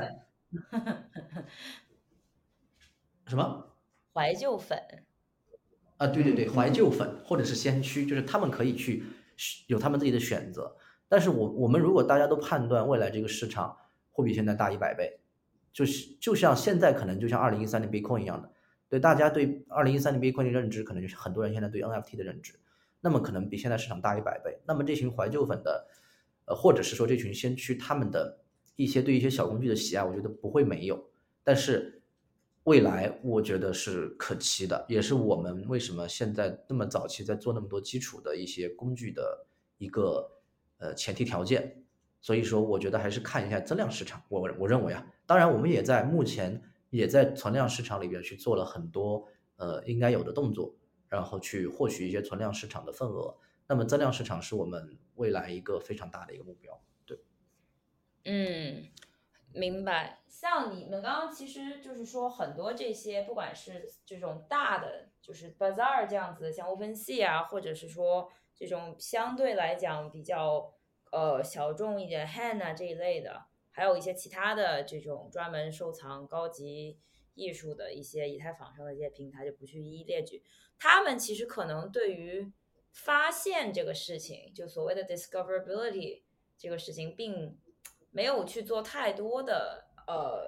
[3.25, 3.73] 什么？
[4.13, 4.77] 怀旧粉？
[5.97, 9.03] 啊，对对对，怀旧粉或者是先驱，就是他们可以去
[9.65, 10.77] 有他们自己的选择。
[11.09, 13.75] 但是我我们如果大家都判断未来这个市场
[14.11, 15.19] 会比现在大一百倍，
[15.77, 18.51] 就是就像现在可能就像二零一三年 Bitcoin 一样的，
[18.89, 22.59] 对大家对二零一三年 Bitcoin 的认知，可能就是很多人现在对 NFT 的认知，
[22.99, 24.57] 那么可能比现在市场大一百倍。
[24.65, 25.87] 那么这群怀旧粉的，
[26.45, 28.39] 呃，或者是说这群先驱他们的
[28.75, 31.07] 一些对一些小工具的喜爱，我觉得不会没有，
[31.43, 31.93] 但是。
[32.63, 39.47] 未来我觉得是可期的，也是我们为什么现在那么早期在做那么多基础的一些工具的
[39.77, 40.29] 一个
[40.77, 41.81] 呃前提条件。
[42.27, 44.21] 所以说，我觉得还是看一下增量市场。
[44.27, 49.25] 我我认为啊，当然我们也在目前也在存量市场里边去做了很多
[49.55, 50.75] 呃应该有的动作，
[51.07, 53.33] 然后去获取一些存量市场的份额。
[53.65, 56.77] 那么增量市场是我们未来一个非常大的一个目标。
[57.05, 57.17] 对，
[58.25, 58.89] 嗯。
[59.53, 70.73] 明白，像你们刚刚其实就是说很多这些，不管是这种大的，就是 Bazaar 这样子，像 OpenSea 啊，或者是说这种相对来讲比较
[71.11, 76.99] 呃小众一点 Hand 啊这一类的，还有一些其他的这种专门收藏高级
[77.33, 80.43] 艺术的一些以太坊上的这些平台，就不去一一列举。
[80.77, 82.51] 他们其实可能对于
[82.91, 86.23] 发现这个事情，就所谓的 discoverability
[86.57, 87.57] 这个事情，并。
[88.09, 90.41] 没有去做太多的呃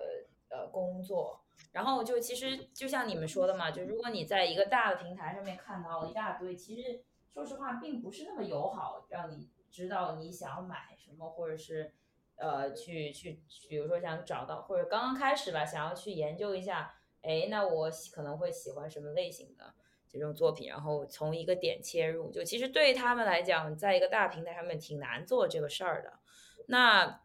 [0.50, 11.94] 呃工作，然后就其实就像你们说的嘛，就如果你在一个大的平台上面看到了一大堆，其实说实话并不是那么友好，让你知道你想要买什么，或者是
[12.36, 19.74] 呃去去，比如说想找到或者刚刚开始吧，想要去研究一下，哎，那我可能会喜欢什么类型的
[20.08, 26.20] 这种作品，然后从一个点切入，就其实对他们来讲，在一个大平台上面挺难做这个事儿的，
[26.68, 27.22] 那。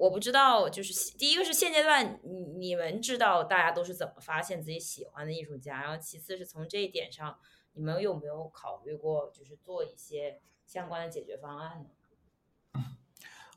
[0.00, 7.36] 我不知道，就是第一个是现阶段，你你们知道大家都是怎么发现自己喜欢的艺术家，然后其次是从这一点上，
[7.72, 12.84] 你们有没有考虑过，就是做一些相关的解决方案呢？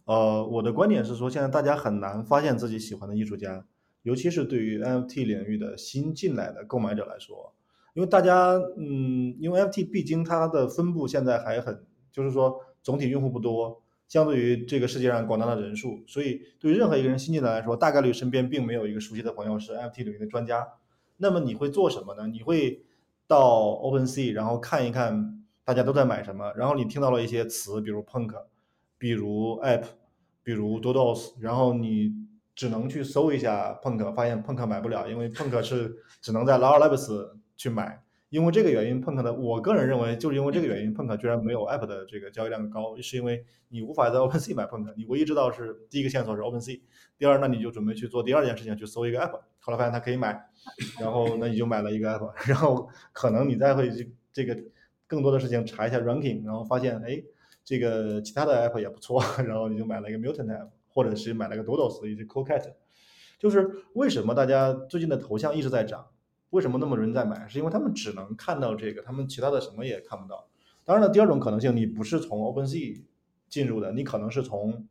[0.05, 3.65] 呃，我的观点是说，现在大家很难发现自己喜欢的艺术家，
[4.03, 7.53] 尤其是对于 NFT 领域的新进来的购买者来说，
[7.93, 13.81] 因为大家，嗯，因为 NFT 毕竟它的分布现在还很，就是说总体用户不多。
[14.07, 20.67] 相对于这个世界上广大的人数，所以对于任何一个人新进来来说，大概率身边并没有一个熟悉的朋友是 NFT 领域的专家。
[21.17, 22.27] 那么你会做什么呢？
[22.27, 22.85] 你会
[23.27, 25.40] 到 OpenSea，然后看一看
[25.71, 28.33] 大家都在买什么，然后你听到了一些词，比如 Punk，
[28.97, 29.85] 比如 App，
[30.43, 32.11] 比如 Dodos，然后你
[32.53, 38.03] 只能去搜一下 Punk，发现 Punk 买不了，因为 Punk 是只能在 l a r Labs 去买。
[38.27, 46.81] 因为这个原因，Punk 的，我个人认为就是因为这个原因，Punk 居然没有 App 的这个交易量高，是因为你无法在 OpenSea 买 Punk，你唯一知道是第一个线索是 OpenSea，
[47.17, 50.37] 第二，那你就准备去做第二件事情，去搜一个 App，后来发现它可以买，
[50.99, 54.57] 然后那你就买了一个 App，然后可能你再会这这个
[55.11, 57.21] 更多的事情查一下 Ranking，然后发现哎
[57.65, 62.75] 这个其他的 App 也不错， 然后你就买了一个 Mutant App，或者是买了个 Dodos 以及 CoolCat，
[63.37, 66.07] 就是为什么大家最近的头像一直在涨？
[66.51, 67.45] 为什么那么多人在买？
[67.49, 70.47] 是因为他们只能看到这个，他们其他的什么也看不到。
[70.85, 73.03] 当然了，第二种可能性，你不是从 OpenSea
[73.49, 74.87] 进入的，你可能是从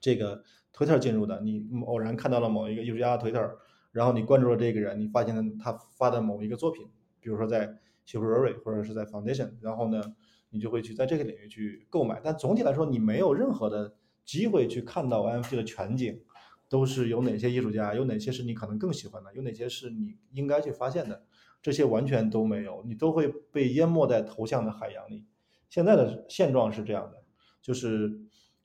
[0.00, 0.42] 这个
[0.72, 1.40] Twitter 进入的。
[1.42, 3.52] 你偶然看到了某一个艺术家的 Twitter，
[3.92, 6.88] 然后你关注了这个人，你发现他发的某一个作品，
[7.20, 10.14] 比如说在 Superry 或者是在 Foundation，然后呢，
[10.50, 12.20] 你就会去在这个领域去购买。
[12.22, 13.94] 但总体来说，你没有任何的
[14.24, 16.20] 机会去看到 NFT 的全景。
[16.66, 21.22] 都是有哪些艺术家，有哪些是你可能更喜欢的，有哪些是你应该去发现的，
[21.62, 25.24] 这些完全都没有，你都会被淹没在头像的海洋里。
[25.68, 27.22] 现在的现状是这样的，
[27.62, 28.18] 就是，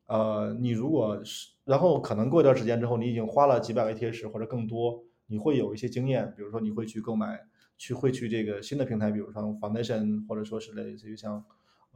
[0.07, 7.41] 呃，你如果是，然后可能过一段时间之后，你已经花了几百个贴士或者更多，你会有一些经验，比如说你会去购买，
[7.79, 11.43] 去会去这个新的平台，比如说 Foundation，或者说是类似于像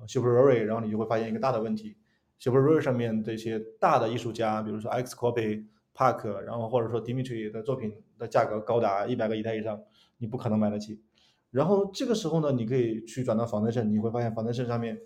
[0.07, 1.95] Superry，然后你就会发现一个大的问题
[2.39, 5.67] ，Superry 上面这些大的艺术家，比如说 X Copy。
[5.95, 9.79] Park，然后或者说 Dimitri 的作品的价格高达一百个以太以上，
[10.17, 10.99] 你不可能买得起。
[11.51, 14.99] 然后这个时候呢，你可以去转到 Foundation，你会发现 Foundation 上面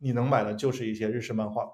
[0.00, 1.66] 你能买的就是一些日式漫画。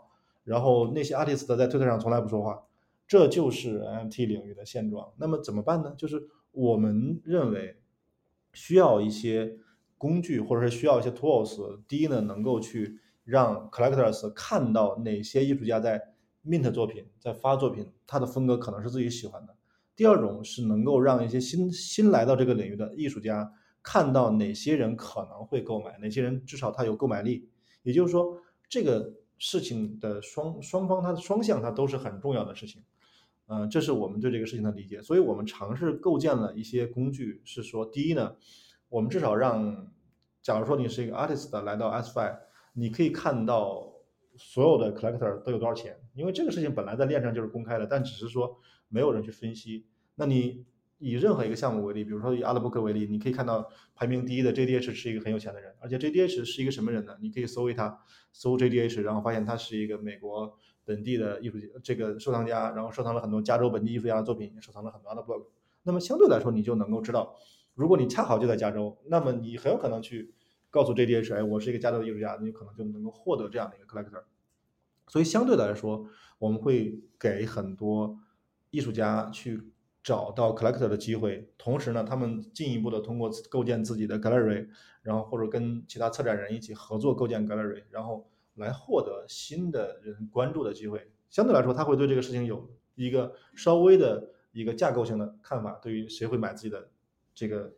[0.44, 2.62] 然后那些 artist 在推特上从来不说话，
[3.08, 5.12] 这就是 NFT 领域的现状。
[5.16, 5.92] 那么怎么办呢？
[5.98, 7.76] 就是我们认为
[8.52, 9.56] 需要一些
[9.96, 11.80] 工具，或者是需要一些 tools。
[11.86, 16.00] 第一呢，能够去让 collectors 看到哪些艺术家在
[16.44, 19.54] mint 作品，在发作品，他的风格可能是自己喜欢的。
[19.94, 27.48] 第二种是能够让一些新新来到这个领域的艺术家看到哪些人可能会购买，哪些人至少他有购买力。
[27.82, 28.38] 也就是说，
[28.68, 32.82] 这个事情的双双方它的双向，它都是很重要的事情。
[33.52, 38.36] 嗯，这是我们对这个事情的理解，所以我们尝试构建了一些工具，是说，第一呢，
[38.88, 39.92] 我们至少让，
[40.40, 42.38] 假如说你是一个 artist 来到 s f i
[42.74, 43.92] 你可以看到
[44.36, 48.56] 所有的 collector 都有多少钱，因为这个事情本来在链上就是公开的，但只是说
[48.88, 49.84] 没有人去分析。
[50.14, 50.64] 那你
[50.98, 57.16] 以任何一个项目为例，比如说以 Artbook 为例，你可以看到排名第一的 JDH 是一个很有钱的人，而且 JDH 是一个什么人呢？
[57.20, 57.98] 你可以搜一他，
[58.32, 60.56] 搜 JDH，然后发现他是一个美国。
[60.90, 65.44] 本地的艺术这个收藏家，然后收藏了很多加州本地艺术家的作品，也收藏了很多的 blog。
[65.84, 67.36] 那么相对来说，你就能够知道，
[67.74, 70.34] 如果你恰好就在加州，那么你很有可能去
[70.68, 74.24] 告诉 JDH，哎，我是一个加州的艺术家，你可能就能够获得这样的一个 collector。
[75.06, 76.08] 所以相对来说，
[76.40, 78.18] 我们会给很多
[78.70, 79.62] 艺术家去
[80.02, 84.66] 找到 collector 的机会，同时呢，他们进一步的通过构建自己的 gallery，
[85.02, 88.28] 然后或者跟其他策展人一起合作构建 gallery，然后。
[88.56, 95.78] 来获得新的人关注的机会，相对来说，他会对这个事情有一个稍微的一个架构性的看法。
[95.80, 96.90] 对于谁会买自己的
[97.34, 97.72] 这个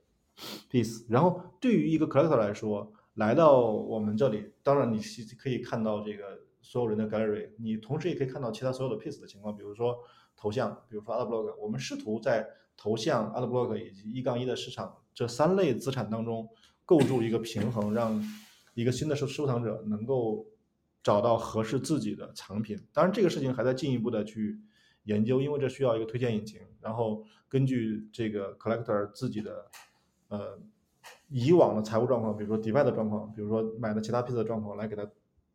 [0.71, 4.99] piece，然后对于一个 collector 来说，来到我们这里，当然你
[5.39, 9.97] 可以看到这个所有人的 gallery，你同时也可以看到其他所有的 piece 的情况，比如说
[10.37, 11.55] 头像，比如说 art block。
[11.61, 16.49] 我们试图在头像、art block 以及一杠一的市场这三类资产当中
[16.85, 18.21] 构筑一个平衡，让
[18.75, 20.47] 一个新的收收藏者能够。
[21.03, 24.61] 找到合适自己的藏品，当然这个事情还在进一步的去
[25.03, 29.69] 研究，因为这需要一个推荐引擎，然后根据这个 collector 自己的
[30.29, 30.61] 呃
[31.29, 35.11] 以往的财务状况，比如说迪拜的状况，比如说买的其他 piece 的状况，来给他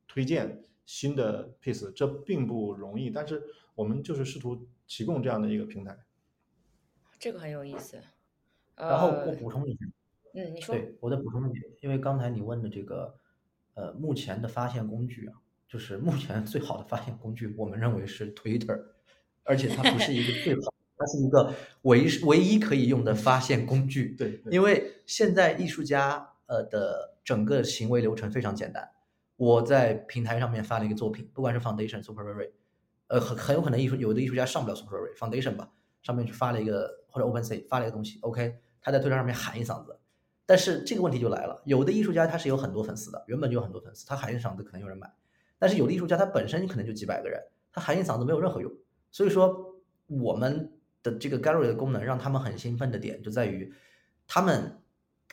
[0.05, 3.41] 推荐新的 piece，这并不容易，但是
[3.73, 5.97] 我们就是试图提供这样的一个平台。
[7.17, 8.01] 这个很有意思。
[8.75, 9.85] 然后我补充一下，
[10.33, 10.75] 嗯，你说。
[10.75, 13.17] 对，我再补充一点，因为刚才你问的这个。
[13.77, 15.33] 呃，目前的发现工具啊，
[15.67, 18.81] 就是目前最好的发现工具，我们认为是 Twitter，
[19.43, 21.53] 而且它不是一个最好，它是一个
[21.83, 24.15] 唯唯一可以用的发现工具。
[24.17, 28.89] 对，因为现在艺术家呃的整个行为流程非常简单，
[29.35, 32.49] 我在平台上面发了一个作品，不管是 Foundation、Super Rare，
[33.09, 35.69] 呃，很很有可能艺术有的艺术家上不了 Super Rare，Foundation 吧，
[36.01, 39.99] 上面去发了一个或者 OpenSea 发了一个东西，OK，他在推特上面喊一嗓子。
[40.47, 45.07] 但是这个问题就来了，有的艺术家他是有很多粉丝的，原本就有很多粉丝，他喊一嗓子可能有人买。
[45.59, 47.39] 但是有的艺术家他本身可能就几百个人，
[47.71, 48.71] 他喊一嗓子没有任何用。
[49.11, 49.75] 所以说
[50.07, 50.71] 我们
[51.03, 53.71] 的这个 gallery 的功能让他们很兴奋的点就在于，
[54.25, 54.79] 他们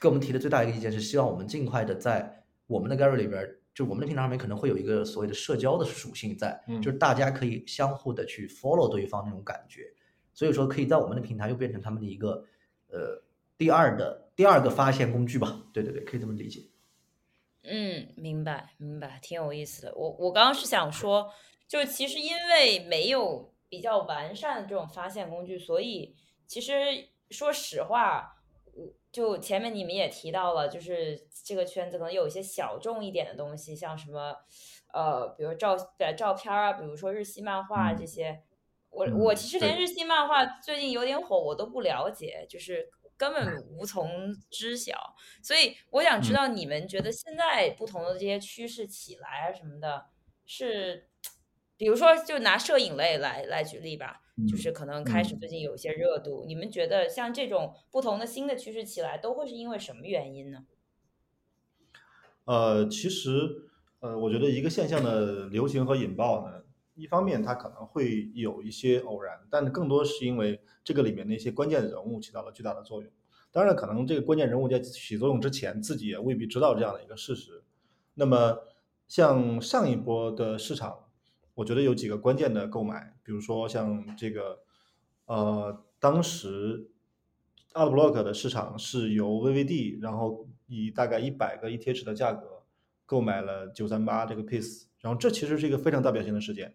[0.00, 9.92] 给我们提的最大一个意见是希望我们尽快的在我们的 gallery 里边，就我们的平台上面可能会有一个所谓的社交的属性在，就是大家可以相互的去 follow 对方那种感觉。
[10.32, 12.44] 所以说可以在我们的平台又变成他们的一个
[12.88, 13.22] 呃
[13.56, 14.22] 第二的。
[14.36, 16.60] 第二个发现工具吧，对对对，可以这么理解。
[17.62, 19.94] 嗯，明白明白，挺有意思的。
[19.94, 21.30] 我我刚刚是想说，
[21.68, 26.16] 就是其实因为没有比较完善的这种发现工具，所以
[26.48, 26.72] 其实
[27.30, 28.42] 说实话，
[28.72, 34.34] 我就前面你们也提到了，就是这个圈子可能有一些小众一点的东西，像什么
[34.92, 38.42] 呃，比如照呃照片啊，比如说日系漫画这些。
[38.90, 42.90] 我我其实连日系漫画最近有点火，我都不了解，就是。
[43.16, 50.06] 根本无从知晓，所以我想知道你们觉得现在不同的这些趋势起来啊什么的，
[50.44, 51.08] 是，
[51.76, 60.66] 比如说就拿摄影类来来举例吧，就是可能开始最近有一些热度，你们觉得像这种不同的新的趋势起来，都会是因为什么原因呢？
[62.46, 63.30] 呃，其实
[64.00, 66.63] 呃，我觉得一个现象的流行和引爆呢。
[66.94, 73.10] 一方面，它可能会有一些偶然，但更多是因为这个里面的一些关键人物起到了巨大的作用。
[73.50, 77.62] 当然，可能这个关键人物在起作用之前，自己也未必知道这样的一个事实。
[78.14, 78.58] 那么，
[79.06, 81.04] 像上一波的市场，
[81.54, 84.60] 我觉得有几个关键的购买，比如说像这个，
[85.26, 86.90] 呃，当时
[87.72, 92.62] Art Block 的市场是由 VVD，然后以大概一百个 ETH 的价格
[93.06, 96.74] 购买了九三八这个 piece，然后这其实是一个非常代表性的事件。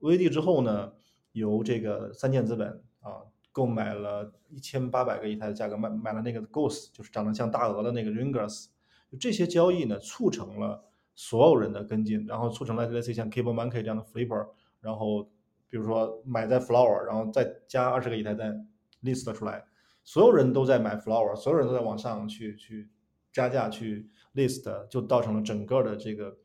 [0.00, 0.92] VD 之后呢，
[1.32, 3.22] 由这个三箭资本啊
[3.52, 8.66] 购买了一千八百个以太的价格买买了那个 Ghost，就是长得像大鹅的那个 Ringers。
[9.10, 10.84] 就这些交易呢，促成了
[11.14, 14.48] 所有人的跟进，然后促成了类似于像 Cable Monkey 这样的 Flipper，
[14.80, 15.24] 然后
[15.68, 18.54] 比如说买在 Flower，然后再加二十个以太再
[19.02, 19.64] list 出来，
[20.04, 22.90] 所有人都在买 Flower，所有人都在往上去去
[23.32, 26.36] 加价去 list，就造成了整个的这个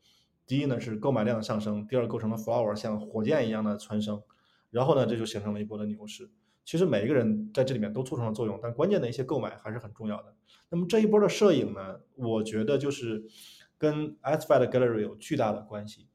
[0.46, 4.22] 第一呢是购买量的上升，第二构成了 Flower 像火箭一样的蹿升，
[4.70, 6.30] 然后呢这就形成了一波的牛市。
[6.64, 10.34] 其实每一个人在这里面都促成了作用，但关键的一些购买还是很重要的。
[10.70, 13.22] 那么这一波的摄影呢，我觉得就是
[13.76, 16.08] 跟 s f i 的 Gallery 有巨大的关系，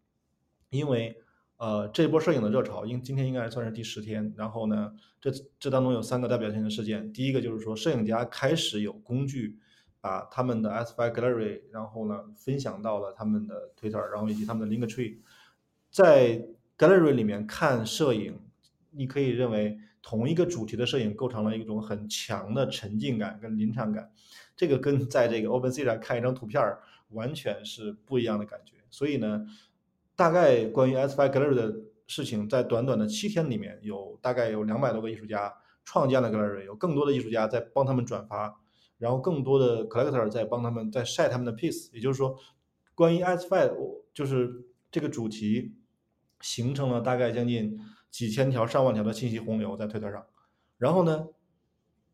[0.72, 1.18] 因为
[1.58, 9.60] 呃这一波摄影的热潮，因今天应该算是第十天，然后呢，这这当中有三个代表性的事件，第一个就是说摄影家开始有工具
[10.02, 15.18] 把他们的 S5 Gallery，然后呢分享到了他们的 Twitter，然后以及他们的 Linktree，
[15.92, 16.46] 在
[16.78, 18.40] Gallery 里面看摄影，
[18.92, 19.80] 你可以认为。
[20.02, 24.10] 同一个主题的摄影构成了一种很强的沉浸感跟临场感，
[24.56, 26.80] 这个跟在这个 OpenSea 上看一张图片儿
[27.10, 28.76] 完全是不一样的感觉。
[28.90, 29.46] 所以呢，
[30.16, 31.76] 大概关于 S5 Gallery 的
[32.08, 38.62] 事情，在短短的七天里面，有大概有两百多个艺术家创建了 Gallery，有更多的艺术家在帮他们转发，
[39.00, 41.92] 然后更多的 Collector 在帮他们在晒他们的 piece。
[41.92, 42.38] 也就是说，
[42.94, 45.74] 关于 S5 就是这个主题
[46.42, 47.80] 形成了大概将近。
[48.12, 50.26] 几千条、上万条的信息洪流在推特上，
[50.80, 51.28] 然后呢，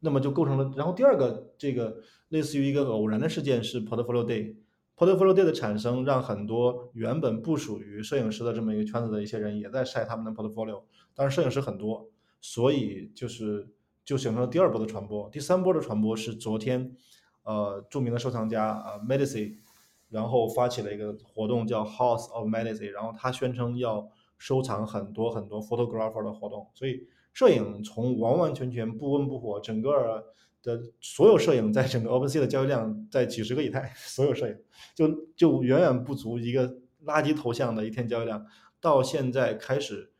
[0.01, 0.73] 那么就构成了。
[0.75, 4.57] 然后第二个，这个类似于一个偶然的事件是 Portfolio Day。
[4.97, 10.83] Portfolio Day 的产生，让很多原本不属于摄影师的这么一个圈子的一些人也在晒他们的 Portfolio。
[11.13, 12.09] 当然，摄影师很多，
[12.41, 13.69] 所以就是
[14.05, 15.29] 就形成了第二波的传播。
[15.29, 16.95] 第三波的传播是昨天，
[17.43, 19.57] 呃，著名的收藏家啊 Medici，
[20.09, 24.09] 然后发起了一个活动叫 House of Medici，然后他宣称要。
[24.37, 30.25] 收藏很多很多 photographer 的活动，所以摄影从完完全全不温不火，整个
[30.61, 34.57] 的所有摄影在整个 OpenSea 的交易量在几十个以太， 所有摄影
[34.93, 36.67] 就就远远不足一个
[37.05, 38.45] 垃圾头像的一天交易量。
[38.81, 40.11] 到现在开始，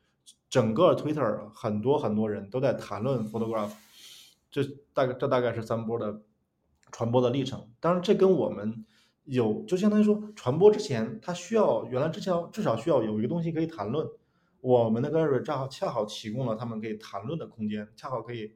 [0.49, 3.71] 整个 Twitter 很多很多人都在谈论 photograph，
[4.49, 6.21] 这大概这大概是三波的
[6.91, 7.69] 传播的历程。
[7.79, 8.85] 当然，这跟我们。
[9.27, 14.07] 有，就相当于说传播之前，它需要原来之前至少需要有一个东西可以谈论。
[14.61, 18.53] 我们的 gallery 正好恰好提供了他们可以谈论的空间，恰好可以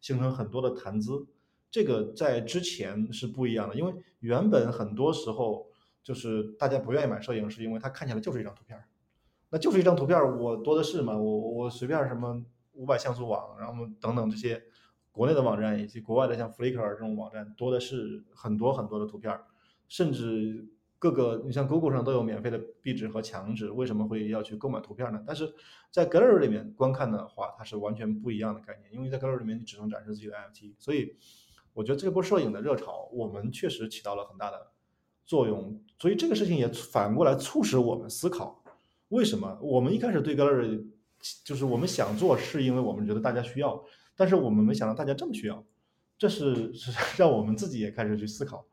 [0.00, 1.26] 形成很多的谈资。
[1.72, 5.66] 这个在之前是不一样的，因为原本很多时候
[6.04, 8.80] 就是大家不愿意买摄影，是因为它看起来就是一张图片，
[9.52, 12.42] 那就是一张图片，我多的是嘛，我我随便什么
[12.72, 14.62] 五百像素网，然后等等这些
[15.10, 19.38] 国内的网站以及国外的像 Flickr 这种网站多的是很多很多的图片。
[19.88, 20.66] 甚至
[20.98, 25.22] 各个，你像 Google 上都有免费的壁纸和墙纸，为什么会要去购买图片呢？
[25.26, 25.52] 但是
[25.90, 30.76] 在 Gallery 里面观看的话，它是完全不一样的概念，因为在 Gallery 里面你只能展示自己的 NFT。
[30.78, 31.14] 所以
[31.74, 34.68] 我觉得这波摄影的热潮，我们确实起到了很大的
[35.26, 35.78] 作用。
[35.98, 38.61] 所以这个事情也反过来促使我们思考，
[39.12, 40.86] 为什么我们一开始对 Gallery
[41.44, 43.84] 就是我们想做，是因为我们觉得大家需要，
[44.16, 45.64] 但是我们没想到大家这么需要，
[46.16, 46.90] 这是是
[47.20, 48.66] 让我们自己也开始去思考。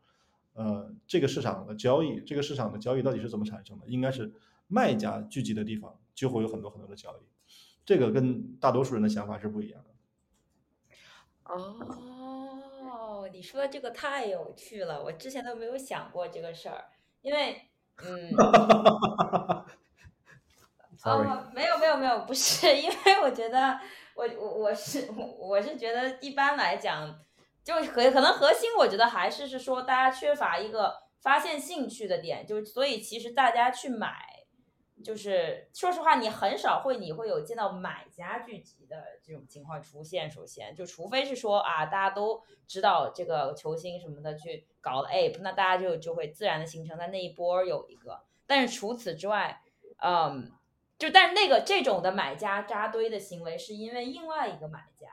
[0.54, 3.86] 呃，这个市场的交易，这个市场的交易到底是怎么产生的？
[3.86, 4.32] 应该是
[4.66, 7.22] 卖家聚集的地方就会有很多很多的交易，
[7.84, 9.90] 这个跟大多数人的想法是不一样的。
[11.54, 16.84] 哦，你说这个太有趣了，我之前都没有想过这个事儿，
[17.22, 17.62] 因为，
[17.96, 18.30] 嗯，
[21.04, 23.78] 哦，没有没有没有，不是， 因为我觉得
[24.14, 27.18] 我我我是我是觉得一般来讲。
[27.62, 34.16] 就可可能核心，我觉得还是是说大家缺乏一个发现兴趣的点，就所以其实大家去买，
[35.04, 40.28] 就是说实话，你很少会你会有见到买家聚集的这种情况出现。
[40.28, 48.22] 首先，就除非是说啊，大家都知道这个球星什么的去搞了 app，那大家就就会自然的形成在那一波有一个。
[48.46, 49.60] 但是除此之外，
[50.02, 50.50] 嗯，
[51.00, 55.08] 就但是那个这种的买家扎堆的行为，是因为另外一个买家。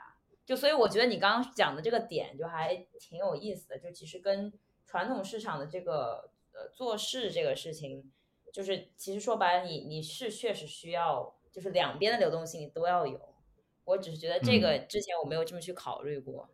[0.46, 4.52] 就所以我觉得你刚刚讲的这个点就还挺有意思的，就其实跟
[4.86, 8.12] 传统市场的这个呃做事这个事情，
[8.52, 13.34] 就是其实说白了，你你是确实需要，就是两边的流动性你都要有。
[13.86, 16.50] 我只是觉得这个之前我没有这么去考虑过。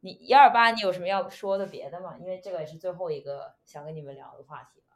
[0.00, 2.16] 你一二八，你有什么要说的别的吗？
[2.18, 4.89] 因为这个也是最后一个想跟你们聊的话题了。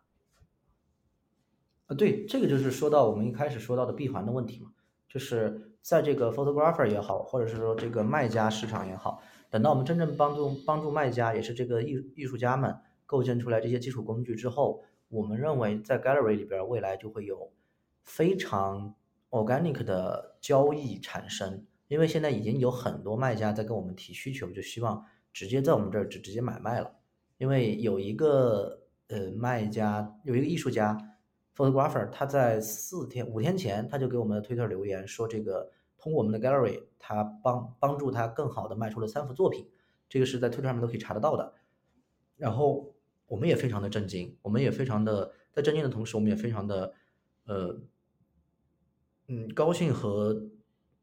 [1.87, 4.71] 啊，对，这个就是说到我们一开始说到的闭环的问题嘛。
[5.07, 12.77] 就是在这个 photographer 也好，或者是说这个卖家市场也好，等到我们真正帮助帮助卖家，也是这个艺艺术家们
[13.07, 17.53] 构建出来这些基础工具之后，我们认为在 gallery 里边未来就会有
[18.03, 18.93] 非常
[19.31, 26.91] organic 的交易产生，因为现在已经有很多卖家在跟我们提需求，就希望直接在我们这儿直直接买卖了，
[27.39, 30.99] 因为有一个呃卖家有一个艺术家。
[31.57, 39.69] photographer，他在四天五天前他就给我们的推特留言说，这个通过我们的 gallery，他帮帮助他更好的卖出了三幅作品，
[40.09, 41.55] 这个是在推特上面都可以查得到的。
[42.37, 42.93] 然后
[43.27, 46.93] 我们也非常的震惊，我们也非常的在震惊的同时，我们也非常的
[47.47, 47.81] 呃
[49.29, 50.43] 嗯高兴和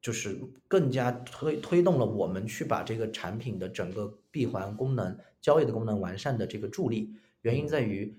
[0.02, 0.38] 就是
[0.68, 7.14] 更加推推动了我们去把这个产品的整个闭环功能、交易的功能完善的这个助力。
[7.41, 8.14] 原因在于。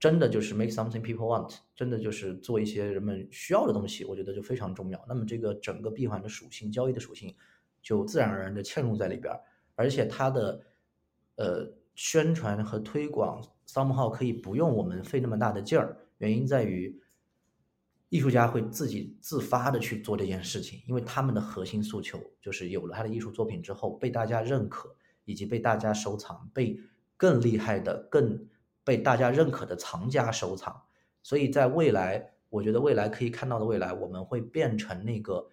[0.00, 5.04] 真的就是 make something people want，真的就是做一些人们需要的东西，我觉得就非常重要。
[5.06, 7.36] 那么这个整个闭环的属性、交易的属性，
[7.82, 9.38] 就自然而然的嵌入在里边儿，
[9.74, 10.58] 而且它的
[11.36, 15.98] 呃宣传和推广，somehow 可以不用我们费那么大的劲儿。
[16.16, 16.98] 原因在于，
[18.08, 24.96] 艺术家会自己自发的去做这件事情，因为他们的核心诉求就是有了他的艺术作品之后被大家认可，
[25.26, 26.80] 以及被大家收藏，被
[27.18, 28.48] 更厉害的更。
[28.90, 30.82] 被大家认可的藏家收藏，
[31.22, 35.46] 所以在未来，我觉得未来可以看到的未来，我们会变成那个，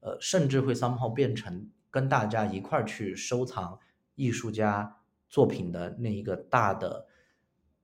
[0.00, 3.78] 呃，甚至会 somehow 变成跟大家一块儿去收藏
[4.14, 4.94] 艺术家
[5.30, 7.06] 作品的那一个大的，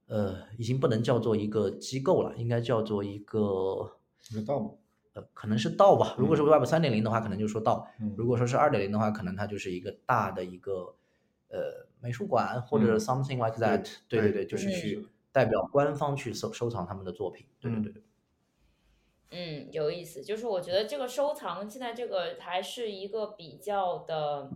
[0.08, 3.96] 呃，已经不能叫做一个机构了，应该叫做一个
[4.30, 4.72] 一个道吗？
[5.14, 6.14] 呃，可能是道吧。
[6.18, 10.94] 如果是 Web 三点零的话，可能就说道；如果说是二点零的话，可能它就是一个大的一个，
[11.48, 11.87] 呃。
[12.00, 18.02] 美术馆或者 something like that，对对对，就是去代表官方去收收藏他们的作品，对对对。
[19.30, 24.50] 嗯，有意思，就是我觉得这个收藏现在这个还是一个比较的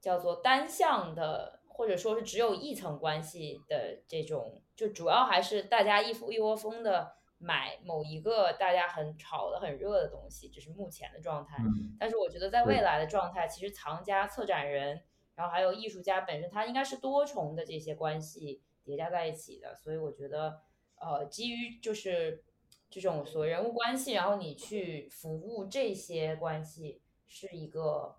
[0.00, 11.58] 叫做单向的，或者说是只有一层关系的这种，就主要还是大家一一窝蜂的买某一个大家很炒的很热的东西，这是目前的状态。
[11.98, 15.02] 但是我觉得在未来的状态，其实藏家、策展人。
[15.34, 20.60] 然后还有艺术家本身，它应该是多重的这些关系叠加在一起的，所以我觉得，
[21.00, 22.44] 呃，基于就是
[22.90, 28.16] 这种所谓人物关系，然后你去服务这些关系，是一个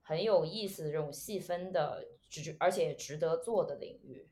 [0.00, 4.30] 很有意思的这种细分的，值而且值得做的领域。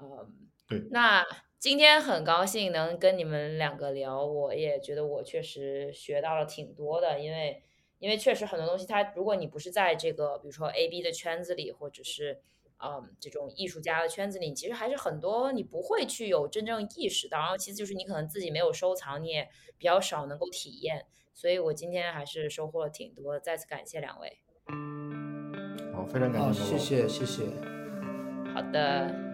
[0.00, 0.80] 嗯，对。
[0.90, 1.24] 那
[1.58, 7.64] 今天很高兴能跟你们两个聊，我也觉得我确实学到了挺多的，因为。
[8.02, 12.40] 因为确实很多东西，它如果你不是在这个比如说 A B 的圈子里，或者是
[12.78, 17.38] 嗯这种艺术家的圈子里，其实还是很多你不会去有真正意识到。
[17.38, 19.48] 然后其次就是你可能自己没有收藏，你也
[19.78, 21.06] 比较少能够体验。
[21.32, 24.40] 所以我今天还是收获了挺多，再次感谢两位。
[25.94, 27.44] 好，非常感谢，谢谢谢谢。
[28.52, 29.31] 好的。